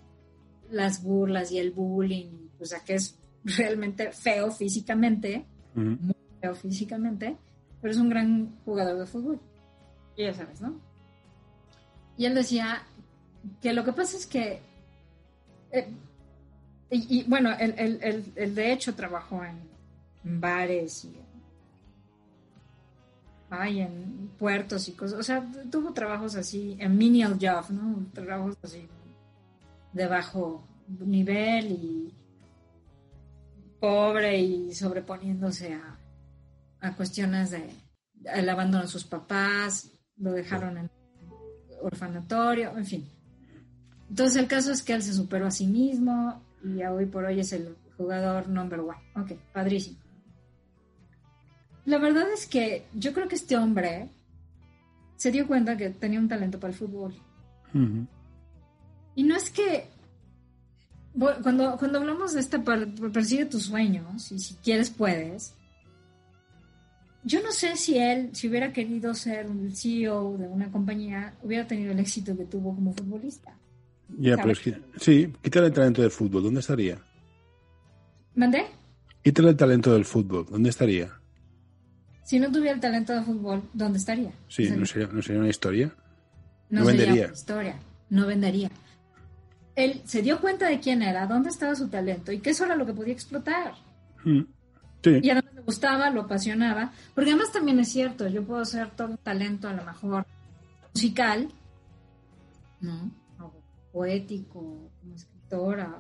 [0.71, 5.45] las burlas y el bullying, o sea, que es realmente feo físicamente,
[5.75, 7.37] muy feo físicamente,
[7.81, 9.41] pero es un gran jugador de fútbol.
[10.17, 10.79] Y ya sabes, ¿no?
[12.17, 12.83] Y él decía
[13.63, 14.61] que lo que pasa es que,
[15.73, 15.89] eh,
[16.91, 19.70] y, bueno, él, de hecho trabajó en,
[20.23, 21.17] bares y
[23.81, 28.07] en puertos y cosas, o sea, tuvo trabajos así, en menial job, ¿no?
[28.13, 28.89] Trabajos así
[29.93, 32.15] de bajo nivel y
[33.81, 35.99] pobre y sobreponiéndose a,
[36.81, 37.71] a cuestiones de
[38.35, 40.91] el abandono de sus papás, lo dejaron en
[41.83, 43.11] orfanatorio, en fin.
[44.09, 47.41] Entonces el caso es que él se superó a sí mismo y hoy por hoy
[47.41, 48.99] es el jugador number one.
[49.17, 50.00] Ok, padrísimo.
[51.85, 54.09] La verdad es que yo creo que este hombre
[55.17, 57.15] se dio cuenta que tenía un talento para el fútbol.
[59.15, 59.87] Y no es que
[61.43, 62.63] cuando, cuando hablamos de esta
[63.13, 65.55] persigue tus sueños y si quieres puedes,
[67.23, 71.67] yo no sé si él, si hubiera querido ser un CEO de una compañía, hubiera
[71.67, 73.53] tenido el éxito que tuvo como futbolista.
[74.19, 76.99] Ya, pero es que, sí, quítale el talento del fútbol, ¿dónde estaría?
[78.35, 78.65] ¿Mandé?
[79.23, 81.11] Quítale el talento del fútbol, ¿dónde estaría?
[82.23, 84.33] Si no tuviera el talento del fútbol, ¿dónde estaría?
[84.49, 85.93] Sí, ¿no sería, ¿no sería una historia?
[86.69, 87.13] No, vendería.
[87.13, 88.71] Sería una historia, no vendería.
[89.75, 92.77] Él se dio cuenta de quién era, dónde estaba su talento y que eso era
[92.77, 93.75] lo que podía explotar.
[94.25, 94.43] Mm.
[95.03, 99.09] Y además me gustaba, lo apasionaba, porque además también es cierto, yo puedo ser todo
[99.09, 100.27] un talento a lo mejor
[100.93, 101.49] musical,
[102.81, 103.11] ¿no?
[103.39, 103.53] O
[103.93, 105.99] poético, como escritora,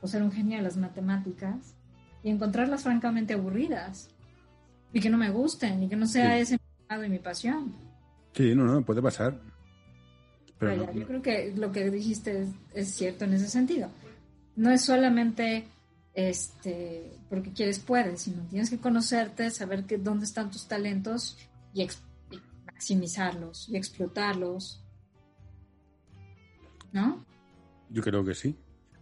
[0.00, 1.74] o ser un genio de las matemáticas,
[2.22, 4.08] y encontrarlas francamente aburridas,
[4.96, 7.74] y que no me gusten, y que no sea ese mi y mi pasión.
[8.32, 9.38] Sí, no, no, puede pasar.
[10.58, 13.90] Pero Yo creo que lo que dijiste es, es cierto en ese sentido.
[14.54, 15.66] No es solamente
[16.14, 21.36] este, porque quieres, puedes, sino tienes que conocerte, saber que, dónde están tus talentos
[21.74, 21.86] y,
[22.64, 24.82] maximizarlos y explotarlos.
[26.90, 27.22] ¿No?
[27.90, 28.56] Yo creo que sí.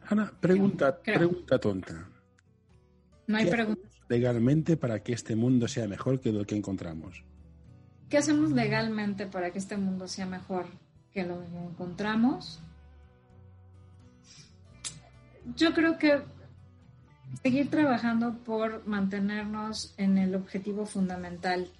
[0.08, 2.08] Ana, pregunta, pregunta tonta.
[3.28, 3.93] No hay preguntas.
[4.08, 7.24] Legalmente para que este mundo sea mejor que lo que encontramos.
[8.08, 10.66] ¿Qué hacemos legalmente para que este mundo sea mejor
[11.12, 12.60] que lo que encontramos?
[15.56, 16.22] Yo creo que
[17.42, 21.70] seguir trabajando por mantenernos en el objetivo fundamental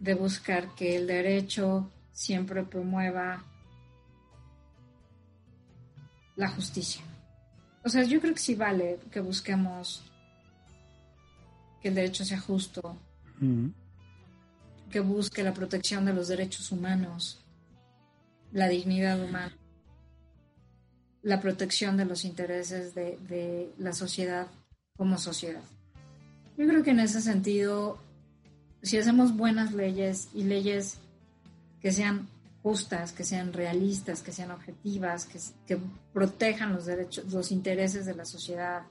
[0.00, 3.44] de buscar que el derecho siempre promueva
[6.36, 7.02] la justicia.
[7.84, 10.02] O sea, yo creo que sí vale que busquemos
[11.86, 12.98] que el derecho sea justo,
[14.90, 17.44] que busque la protección de los derechos humanos,
[18.50, 19.56] la dignidad humana,
[21.22, 24.48] la protección de los intereses de, de la sociedad
[24.96, 25.62] como sociedad.
[26.58, 27.98] Yo creo que en ese sentido,
[28.82, 30.98] si hacemos buenas leyes y leyes
[31.80, 32.26] que sean
[32.64, 35.28] justas, que sean realistas, que sean objetivas,
[35.68, 35.78] que,
[36.12, 38.82] protejan los derechos, los intereses de la sociedad.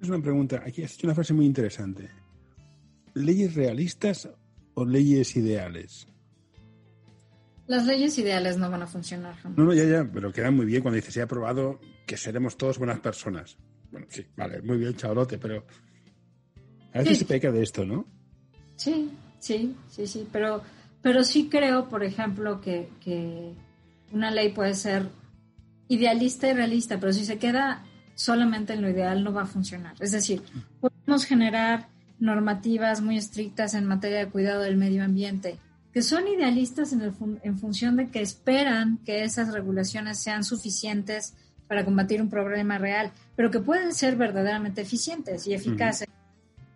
[0.00, 0.62] Es una pregunta.
[0.64, 2.08] Aquí has hecho una frase muy interesante.
[3.18, 4.28] ¿Leyes realistas
[4.74, 6.06] o leyes ideales?
[7.66, 9.58] Las leyes ideales no van a funcionar jamás.
[9.58, 12.56] No, no, ya, ya, pero queda muy bien cuando dice se ha aprobado que seremos
[12.56, 13.58] todos buenas personas.
[13.90, 15.66] Bueno, sí, vale, muy bien, chavalote, pero
[16.94, 18.06] a veces se peca de esto, ¿no?
[18.76, 20.62] Sí, sí, sí, sí, pero,
[21.02, 23.52] pero sí creo, por ejemplo, que, que
[24.12, 25.08] una ley puede ser
[25.88, 29.94] idealista y realista, pero si se queda solamente en lo ideal no va a funcionar.
[30.00, 30.42] Es decir,
[30.80, 31.88] podemos generar
[32.20, 35.58] normativas muy estrictas en materia de cuidado del medio ambiente,
[35.92, 37.12] que son idealistas en, el
[37.42, 41.34] en función de que esperan que esas regulaciones sean suficientes
[41.66, 46.08] para combatir un problema real, pero que pueden ser verdaderamente eficientes y eficaces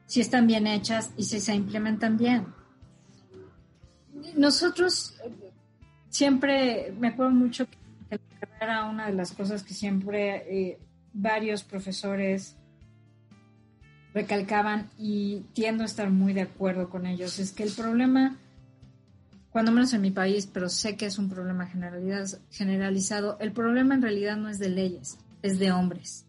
[0.07, 2.47] si están bien hechas y si se implementan bien.
[4.37, 5.15] Nosotros
[6.11, 8.21] siempre, me acuerdo mucho que
[8.61, 10.79] era una de las cosas que siempre eh,
[11.13, 12.57] varios profesores
[14.15, 18.37] recalcaban y tiendo a estar muy de acuerdo con ellos, es que el problema
[19.53, 21.69] cuando menos en mi país, pero sé que es un problema
[22.51, 26.25] generalizado, el problema en realidad no es de leyes, es de hombres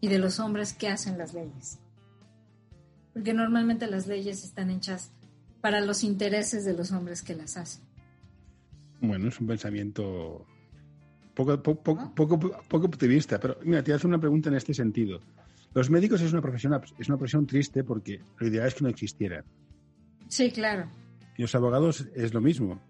[0.00, 1.78] y de los hombres que hacen las leyes.
[3.14, 5.12] Porque normalmente las leyes están hechas
[5.60, 7.84] para los intereses de los hombres que las hacen.
[9.00, 10.44] Bueno, es un pensamiento
[11.34, 12.38] poco, poco, poco,
[12.68, 15.20] poco optimista, pero mira, te hago una pregunta en este sentido.
[15.74, 18.90] Los médicos es una profesión es una profesión triste porque lo ideal es que no
[18.90, 19.44] existieran.
[20.28, 20.90] Sí, claro.
[21.36, 22.80] Y los abogados es lo mismo.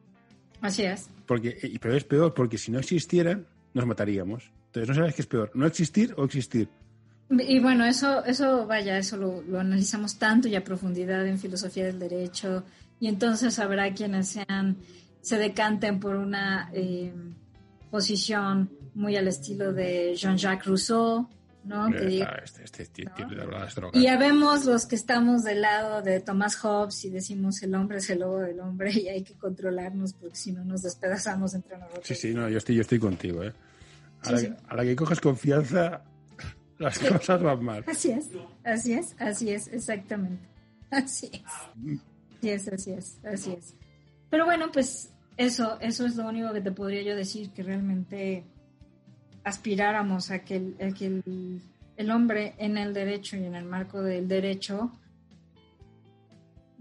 [0.61, 1.09] Así es.
[1.27, 4.51] Porque, pero es peor porque si no existieran, nos mataríamos.
[4.67, 6.69] Entonces no sabes qué es peor, no existir o existir.
[7.31, 11.99] Y bueno, eso, eso vaya, eso lo, analizamos tanto y a profundidad en filosofía del
[11.99, 12.63] derecho,
[13.01, 14.77] y entonces habrá quienes sean,
[15.21, 17.13] se decanten por una eh,
[17.91, 21.29] posición muy al estilo de Jean-Jacques Rousseau,
[21.65, 21.89] ¿no?
[21.89, 23.05] Este, este
[23.93, 27.99] y ya vemos los que estamos del lado de Thomas Hobbes y decimos el hombre
[27.99, 31.79] es el lobo del hombre y hay que controlarnos porque si no nos despedazamos entre
[31.79, 32.07] nosotros.
[32.07, 33.53] Sí, sí, no, yo estoy, yo estoy contigo, ¿eh?
[34.23, 36.03] A, la, que coges confianza,
[36.79, 37.85] las cosas van mal.
[37.89, 38.29] Así es,
[38.65, 40.49] así es, así es, exactamente.
[40.91, 41.43] Así es.
[42.39, 43.75] Así es, así es, así es.
[44.31, 48.45] Pero bueno, pues eso, eso es lo único que te podría yo decir, que realmente
[49.45, 51.23] aspiráramos a que, el, que
[51.97, 54.93] el, hombre en el derecho y en el marco del derecho,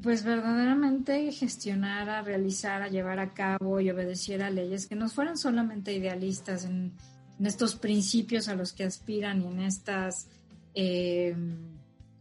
[0.02, 6.66] pues verdaderamente gestionara, realizara, llevar a cabo y obedeciera leyes que no fueran solamente idealistas
[6.66, 6.94] en,
[7.44, 10.28] estos principios a los que aspiran y en estas
[10.76, 11.36] eh,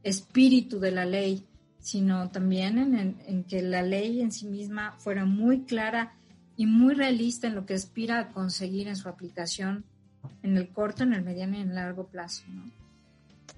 [0.03, 1.45] espíritu de la ley,
[1.79, 6.15] sino también en, en, que la ley en sí misma fuera muy clara
[6.57, 9.85] y muy realista en lo que aspira a conseguir en su aplicación
[10.43, 12.45] en el corto, en el mediano y en el largo plazo.
[12.49, 12.65] ¿no?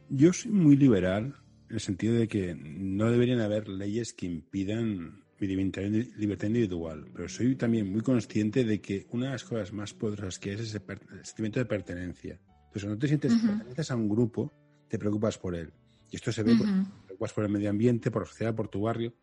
[0.09, 1.35] Yo soy muy liberal
[1.69, 7.29] en el sentido de que no deberían haber leyes que impidan mi libertad individual, pero
[7.29, 10.81] soy también muy consciente de que una de las cosas más poderosas que es ese
[10.87, 12.39] el sentimiento de pertenencia.
[12.67, 14.53] Entonces, cuando te sientes perteneces a un grupo,
[14.89, 15.73] te preocupas por él.
[16.11, 18.83] Y esto se ve, te preocupas por el medio ambiente, por la sociedad, por tu
[18.83, 19.15] barrio.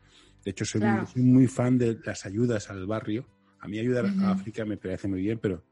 [0.43, 0.81] De hecho, soy,
[1.15, 3.25] muy, fan de las ayudas al barrio.
[3.59, 5.63] A mí ayudar a África me parece muy bien, pero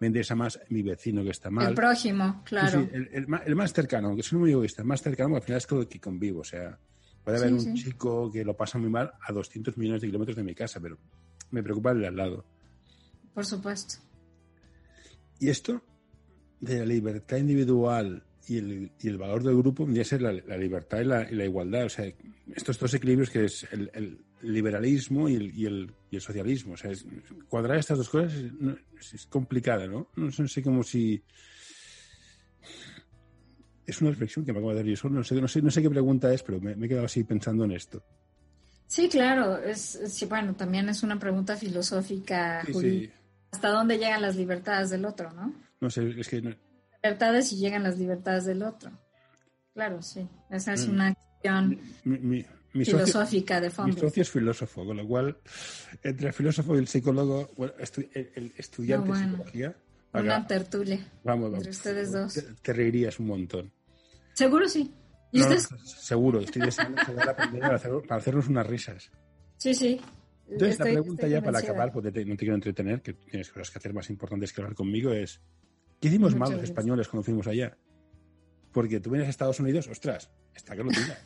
[0.00, 1.68] me interesa más mi vecino que está mal.
[1.68, 2.88] El prójimo, claro.
[2.92, 5.88] el, más cercano, aunque soy muy egoísta, el más cercano, al final es con el
[5.88, 6.40] que convivo.
[6.40, 6.78] O sea,
[7.22, 10.44] puede haber un chico que lo pasa muy mal a 200 millones de kilómetros de
[10.44, 10.98] mi casa, pero
[11.50, 12.44] me preocupa el de al lado.
[13.32, 13.96] Por supuesto.
[15.38, 15.82] Y esto
[16.60, 21.04] de la libertad individual y el, valor del grupo vendría a ser la, libertad y
[21.04, 21.86] la, igualdad.
[21.86, 22.12] O sea,
[22.54, 26.74] estos dos equilibrios que es el, liberalismo y el, socialismo.
[26.74, 26.92] O sea,
[27.48, 30.08] cuadrar estas dos cosas es, es, complicada, ¿no?
[30.16, 31.22] No sé cómo si...
[33.86, 35.16] Es una reflexión que me acabo de dar yo solo.
[35.16, 37.64] No sé, no sé, no sé qué pregunta es, pero me, he quedado así pensando
[37.64, 38.02] en esto.
[38.86, 39.58] Sí, claro.
[39.58, 42.62] Es, bueno, también es una pregunta filosófica.
[43.50, 45.54] ¿Hasta dónde llegan las libertades del otro, no?
[45.80, 46.42] No sé, es que
[47.04, 48.90] libertades y llegan las libertades del otro.
[49.74, 50.26] Claro, sí.
[50.50, 50.90] Esa es mm.
[50.90, 51.80] una acción
[52.74, 53.94] filosófica de fondo.
[53.94, 55.36] Mi socio es filósofo, con lo cual,
[56.02, 59.76] entre el filósofo y el psicólogo, bueno, el, estudiante de psicología.
[60.14, 61.12] Una tertulia.
[61.24, 62.34] Vamos, Entre ustedes dos.
[62.62, 63.72] Te, reirías un montón.
[64.32, 64.92] Seguro sí.
[65.32, 65.42] ¿Y
[65.84, 69.10] Seguro, estoy deseando aprender para, para hacernos unas risas.
[69.56, 70.00] Sí, sí.
[70.48, 73.78] Entonces, la pregunta ya para acabar, porque no te quiero entretener, que tienes cosas que
[73.78, 75.40] hacer más importantes que hablar conmigo, es
[76.04, 77.78] ¿Qué hicimos mal los españoles cuando fuimos allá?
[78.72, 81.18] Porque tú vienes a Estados Unidos, ostras, está que lo tira.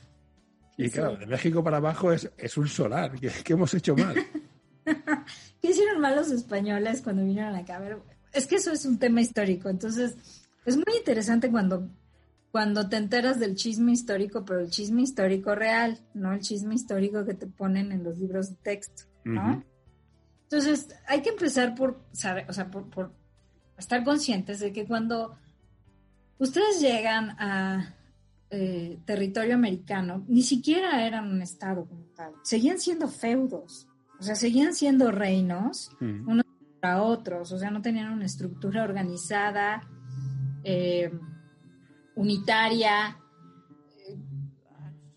[0.79, 3.13] Y claro, de México para abajo es, es un solar.
[3.19, 4.15] ¿Qué, hemos hecho mal?
[5.61, 7.79] ¿Qué hicieron mal los españoles cuando vinieron acá?
[7.79, 7.99] A
[8.33, 9.69] es que eso es un tema histórico.
[9.69, 10.17] Entonces,
[10.65, 11.91] es muy interesante cuando,
[12.53, 17.25] cuando te enteras del chisme histórico, pero el chisme histórico real, no el chisme histórico
[17.25, 19.65] que te ponen en los libros de texto, ¿no?
[20.45, 23.13] Entonces, hay que empezar por saber, o sea, por, por
[23.77, 25.37] estar conscientes de que cuando
[26.39, 27.98] ustedes llegan a
[28.51, 33.87] eh, territorio americano, ni siquiera eran un estado como tal, seguían siendo feudos,
[34.19, 36.47] o sea, seguían siendo reinos unos
[36.81, 39.83] para otros, o sea, no tenían una estructura organizada,
[40.65, 41.13] eh,
[42.15, 43.19] unitaria,
[44.09, 44.17] eh,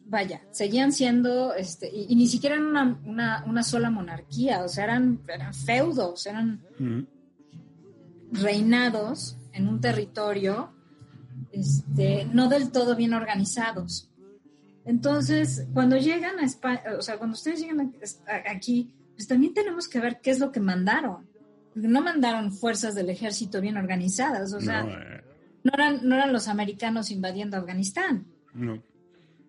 [0.06, 5.54] vaya, seguían siendo, este, y, ni siquiera eran una, sola monarquía, o sea, eran, eran
[5.54, 6.62] feudos, eran
[8.32, 10.74] reinados en un territorio
[11.52, 14.10] este, no del todo bien organizados.
[14.86, 17.94] Entonces, cuando llegan a España, o sea, cuando ustedes llegan
[18.50, 21.28] aquí, pues también tenemos que ver qué es lo que mandaron.
[21.76, 25.24] no mandaron fuerzas del ejército bien organizadas, o sea, eh.
[25.64, 28.26] no, eran, no eran los americanos invadiendo Afganistán.
[28.54, 28.82] No.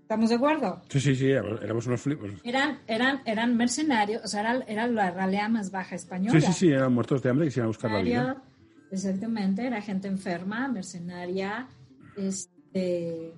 [0.02, 0.82] ¿Estamos de acuerdo?
[0.90, 2.30] Sí, sí, sí, éramos unos flipos.
[2.44, 6.38] Eran, eran, eran mercenarios, o sea, era, era la ralea más baja española.
[6.38, 8.42] Sí, sí, sí, eran muertos de hambre y se iban a buscar la vida
[8.92, 11.66] Exactamente, era gente enferma, mercenaria,
[12.16, 13.34] este...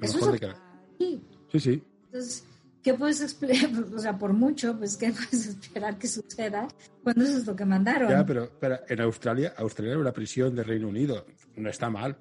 [0.00, 0.40] Eso es
[0.98, 1.22] sí.
[1.52, 1.82] sí, sí.
[2.06, 2.44] Entonces,
[2.82, 3.70] ¿qué puedes explicar?
[3.94, 6.68] O sea, por mucho, pues, ¿qué puedes esperar que suceda
[7.02, 8.10] cuando eso es lo que mandaron?
[8.10, 11.26] Ya, pero, pero en Australia, Australia era una prisión del Reino Unido.
[11.56, 12.16] No está mal.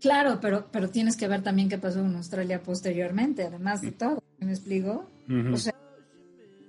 [0.00, 4.20] Claro, pero, pero tienes que ver también qué pasó en Australia posteriormente, además de todo,
[4.40, 5.08] ¿me explico?
[5.52, 5.76] O sea,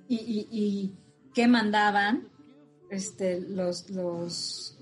[0.08, 0.94] y, y, y,
[1.34, 2.28] qué mandaban
[2.92, 4.78] este, los, los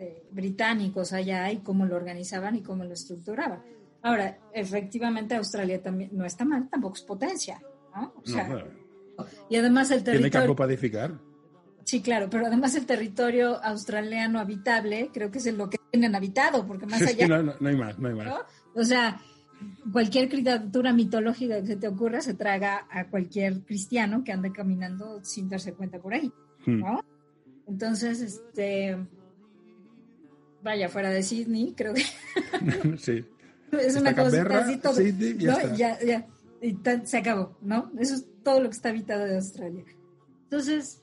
[0.00, 3.62] este, británicos allá y cómo lo organizaban y cómo lo estructuraban.
[4.02, 7.60] Ahora, efectivamente Australia también no está mal, tampoco es potencia,
[7.94, 8.14] ¿no?
[8.16, 8.64] O sea,
[9.50, 10.30] y además el territorio...
[10.30, 11.12] Tiene campo para edificar.
[11.84, 16.66] Sí, claro, pero además el territorio australiano habitable creo que es lo que tienen habitado,
[16.66, 17.28] porque más allá...
[17.28, 18.34] no, hay más, no hay más.
[18.74, 19.20] O sea,
[19.92, 25.22] cualquier criatura mitológica que se te ocurra se traga a cualquier cristiano que ande caminando
[25.22, 26.32] sin darse cuenta por ahí,
[26.64, 26.80] hmm.
[26.80, 27.04] ¿no?
[27.66, 28.96] Entonces, este...
[30.62, 32.02] Vaya, fuera de Sydney, creo que...
[32.98, 33.24] sí.
[33.72, 35.00] Es una cosita así todo.
[35.00, 36.26] ya, ya, ya.
[36.60, 37.90] Y se acabó, ¿no?
[37.98, 39.84] Eso es todo lo que está habitado de Australia.
[40.44, 41.02] Entonces,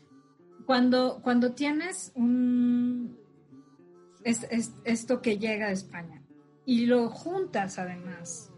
[0.65, 3.17] cuando, cuando tienes un,
[4.23, 6.21] esto que llega de España
[6.65, 8.51] y lo juntas además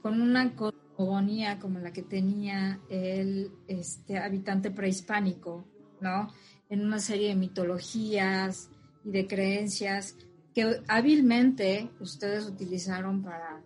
[0.00, 5.66] con una cosmogonía como la que tenía el este, habitante prehispánico,
[6.00, 6.32] ¿no?
[6.70, 8.70] En una serie de mitologías
[9.04, 10.16] y de creencias
[10.58, 13.62] que hábilmente ustedes utilizaron para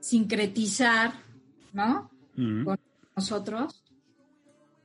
[0.00, 1.12] sincretizar,
[1.72, 2.10] ¿no?
[2.34, 2.78] Con
[3.14, 3.84] nosotros.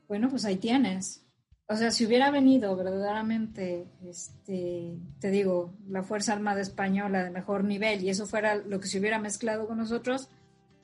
[0.08, 1.28] Bueno, pues ahí tienes
[1.70, 7.66] o sea, si hubiera venido verdaderamente, este, te digo, la Fuerza Armada Española de mejor
[7.66, 10.30] nivel y eso fuera lo que se hubiera mezclado con nosotros,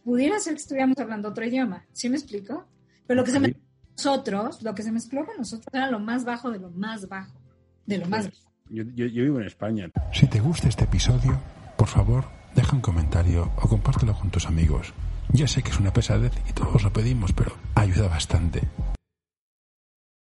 [0.03, 1.85] pudiera ser que estuviéramos hablando otro idioma.
[1.93, 2.67] ¿Sí me explico?
[3.07, 5.99] Pero lo que se mezcló con nosotros, lo que se mezcló con nosotros era lo
[5.99, 7.39] más bajo de lo más bajo.
[7.85, 8.52] De lo más bajo.
[8.73, 9.91] Yo, yo, yo vivo en España.
[10.11, 11.39] Si te gusta este episodio,
[11.77, 14.95] por favor, deja un comentario o compártelo con tus amigos.
[15.31, 18.63] Ya sé que es una pesadez y todos lo pedimos, pero ayuda bastante.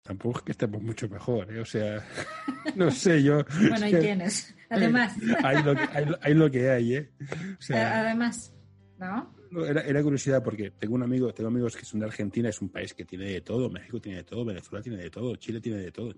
[0.04, 1.62] Tampoco es que estemos mucho mejor, ¿eh?
[1.62, 2.04] o sea,
[2.76, 3.46] no sé, yo...
[3.70, 5.16] bueno, ahí tienes, además.
[5.42, 5.88] hay, lo que,
[6.22, 7.12] hay, lo que hay, ¿eh?
[7.58, 8.54] O sea, además,
[9.00, 9.34] ¿no?
[9.66, 12.68] Era, era, curiosidad porque tengo un amigo, tengo amigos que son de Argentina, es un
[12.68, 15.78] país que tiene de todo, México tiene de todo, Venezuela tiene de todo, Chile tiene
[15.78, 16.14] de todo.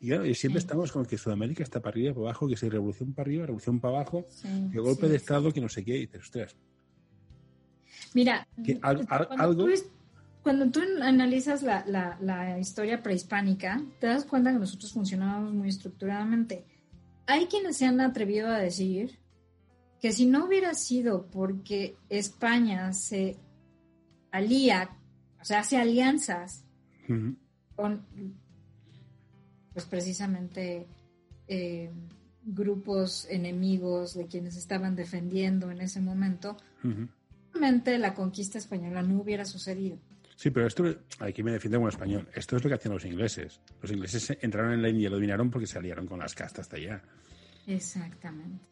[0.00, 3.12] Y, y siempre estamos con que Sudamérica está para arriba, para abajo, que si revolución
[3.12, 4.26] para arriba, revolución para abajo,
[4.72, 6.56] que golpe de Estado, que no sé qué, y dices, ostras.
[8.14, 8.46] Mira,
[8.82, 9.04] algo
[10.42, 11.84] cuando tú analizas la,
[12.20, 16.64] la, historia prehispánica, te das cuenta que nosotros funcionábamos muy estructuradamente.
[17.26, 19.18] Hay quienes se han atrevido a decir
[20.00, 23.36] que si no hubiera sido porque España se
[24.30, 24.96] alía,
[25.38, 26.64] o sea, hace alianzas
[27.76, 28.06] con,
[29.78, 30.88] pues precisamente,
[31.46, 31.88] eh,
[32.42, 36.56] grupos enemigos de quienes estaban defendiendo en ese momento,
[37.52, 39.96] realmente la conquista española no hubiera sucedido.
[40.34, 40.84] Sí, pero esto,
[41.20, 43.60] aquí me defiende como español, esto es lo que hacían los ingleses.
[43.80, 46.68] Los ingleses entraron en la India y lo dominaron porque se aliaron con las castas
[46.68, 47.02] de allá.
[47.68, 48.66] Exactamente.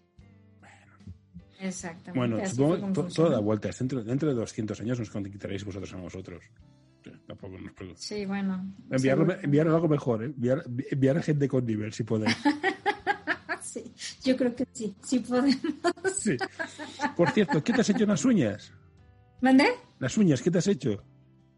[0.59, 1.15] Bueno.
[1.61, 2.19] Exactamente.
[2.19, 3.71] Bueno, supongo toda da vuelta.
[3.79, 6.43] Dentro, dentro de 200 años nos conquistaréis vosotros a nosotros.
[7.27, 8.01] Tampoco nos preocupa.
[8.01, 8.75] Sí, bueno.
[8.91, 10.27] Enviar, algo mejor, ¿eh?
[10.27, 12.37] enviar, enviar a gente con nivel, si podéis.
[13.63, 13.93] sí,
[14.25, 15.59] yo creo que sí, sí podemos.
[16.19, 16.37] sí.
[17.17, 18.73] Por cierto, ¿qué te has hecho en las uñas?
[19.41, 19.69] ¿Mandé?
[19.99, 21.03] Las uñas, ¿qué te has hecho?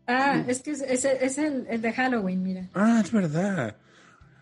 [0.06, 2.68] Ah, es que es, es, el, el, de Halloween, mira.
[2.74, 3.76] Ah, es verdad.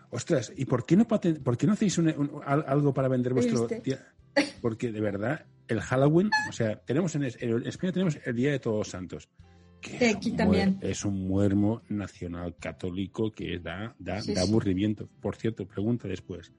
[0.09, 1.99] Ostras, ¿y por qué no, por qué no hacéis
[2.45, 3.67] algo para vender vuestro...
[4.61, 8.89] Porque de verdad, el Halloween, o sea, tenemos en, España tenemos el Día de Todos
[8.89, 9.27] Santos.
[10.15, 10.79] Aquí también.
[10.81, 15.09] es un muermo nacional católico que da, da, da aburrimiento.
[15.21, 16.51] Por cierto, pregunta después.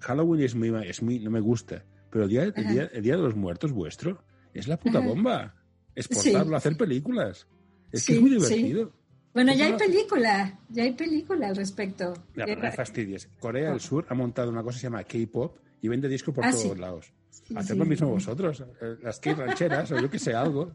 [0.00, 3.16] Halloween es muy, es muy, no me gusta, pero el día, el día, el día
[3.16, 4.22] de los muertos vuestro
[4.52, 5.54] es la puta bomba.
[5.94, 7.46] Exportarlo, hacer películas.
[7.90, 8.92] Es que es muy divertido.
[9.32, 12.14] Bueno, ya hay película, ya hay película al respecto.
[12.34, 13.28] Ya, no fastidies.
[13.38, 16.44] Corea del Sur ha montado una cosa que se llama K-pop y vende discos por
[16.44, 17.12] ah, todos lados.
[17.54, 20.72] Haced lo mismo vosotros, eh, las K rancheras o yo que sé, algo.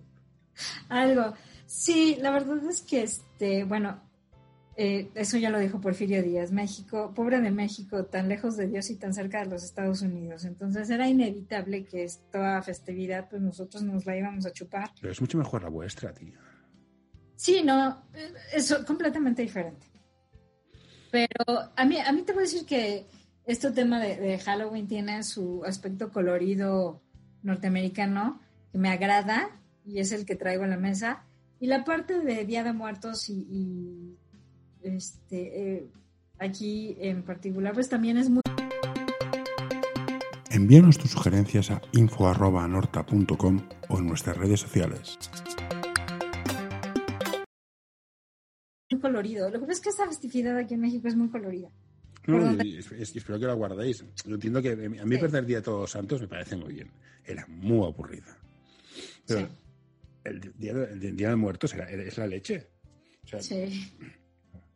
[0.89, 1.33] Algo.
[1.65, 4.01] Sí, la verdad es que, este, bueno,
[4.75, 8.89] eh, eso ya lo dijo Porfirio Díaz, México, pobre de México, tan lejos de Dios
[8.89, 10.45] y tan cerca de los Estados Unidos.
[10.45, 14.91] Entonces era inevitable que esta festividad, pues nosotros nos la íbamos a chupar.
[14.99, 16.39] Pero es mucho mejor la vuestra, tía.
[17.35, 18.03] Sí, no,
[18.53, 19.87] es completamente diferente.
[21.11, 23.07] Pero a mí, a mí te voy a decir que
[23.45, 27.01] este tema de, Halloween tiene su aspecto colorido
[27.43, 28.39] norteamericano
[28.71, 31.23] que me agrada y es el que traigo a la mesa.
[31.59, 34.17] Y la parte de Día de Muertos y,
[34.81, 35.87] este, eh,
[36.39, 38.41] aquí en particular, pues también es muy...
[40.49, 45.17] Envíanos tus sugerencias a info.norta.com o en nuestras redes sociales.
[49.01, 49.49] colorido.
[49.49, 51.69] Lo que pasa es que esta festividad aquí en México es muy colorida.
[52.27, 54.05] No, y, espero que la guardéis.
[54.25, 56.91] Yo entiendo que a mí perder Día de Todos Santos me parece muy bien.
[57.25, 58.37] Era muy aburrida.
[59.25, 59.49] Pero
[60.23, 62.67] el, día, el Día de Muertos era, es la leche.
[63.39, 63.91] sí.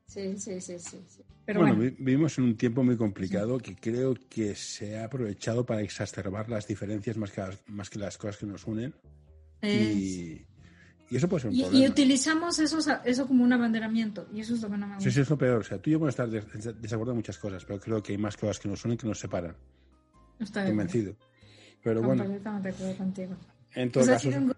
[0.07, 0.97] Sí, sí, sí, sí.
[1.45, 5.81] Pero bueno, vivimos en un tiempo muy complicado que creo que se ha aprovechado para
[5.81, 8.95] exacerbar las diferencias más que las, más que las cosas que nos unen.
[9.61, 10.45] Y, y,
[11.11, 11.85] eso puede ser un y, problema.
[11.85, 15.09] Y utilizamos eso, eso como un abanderamiento, y eso es lo que no me gusta.
[15.09, 15.59] Sí, sí, es lo peor.
[15.59, 18.13] O sea, tú y yo podemos estar de, desacuerdo en muchas cosas, pero creo que
[18.13, 19.55] hay más cosas que nos unen que nos separan.
[20.39, 21.15] Estoy convencido.
[21.83, 22.23] Pero bueno.
[22.23, 23.35] Completamente de acuerdo contigo.
[23.75, 24.55] En todo pues caso, ha sido, un...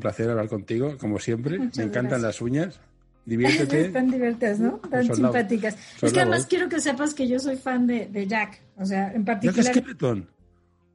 [0.00, 1.58] placer hablar contigo, como siempre.
[1.58, 2.80] me encantan las uñas.
[3.26, 3.88] Diviértete.
[3.88, 4.72] Tan divertidas, ¿no?
[4.90, 5.76] Tan simpáticas.
[6.02, 8.60] Es que además quiero que sepas que yo soy fan de, de Jack.
[8.76, 9.64] O sea, en particular.
[9.64, 10.28] Jack Skeleton.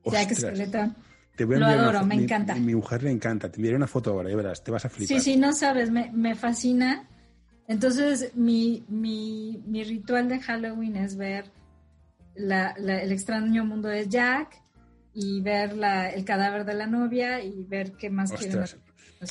[0.05, 0.95] Jack Skeleton.
[1.35, 2.53] Te voy a Lo adoro, me encanta.
[2.55, 3.49] Mi, mi, mujer le encanta.
[3.49, 5.17] Te enviaré una foto ahora, ya verás, te vas a flipar.
[5.19, 7.07] Sí, sí, no sabes, me, me fascina.
[7.67, 11.45] Entonces, mi, mi, mi ritual de Halloween es ver
[12.35, 14.61] la, la, el extraño mundo de Jack
[15.19, 18.71] y ver la, el cadáver de la novia y ver qué más Ostras.
[18.71, 18.89] quieren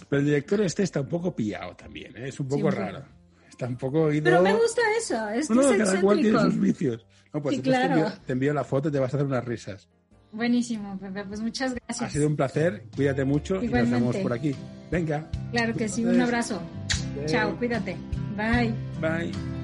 [0.08, 2.28] pero el director este está un poco pillado también, ¿eh?
[2.28, 3.02] es un poco raro.
[3.48, 4.24] Está un poco ido...
[4.24, 7.06] Pero me gusta eso, es, no, no, es cada cual tiene sus vicios.
[7.32, 7.86] No, pues sí, claro.
[7.86, 9.88] te, envío, te, envío, la foto y te vas a hacer unas risas.
[10.30, 12.02] Buenísimo, Pepe, pues muchas gracias.
[12.02, 13.88] Ha sido un placer, cuídate mucho Igualmente.
[13.88, 14.54] y nos vemos por aquí.
[14.90, 15.30] Venga.
[15.52, 16.60] Claro que sí, un abrazo.
[17.26, 17.96] Chao, cuídate.
[18.36, 18.74] Bye.
[19.00, 19.57] Bye.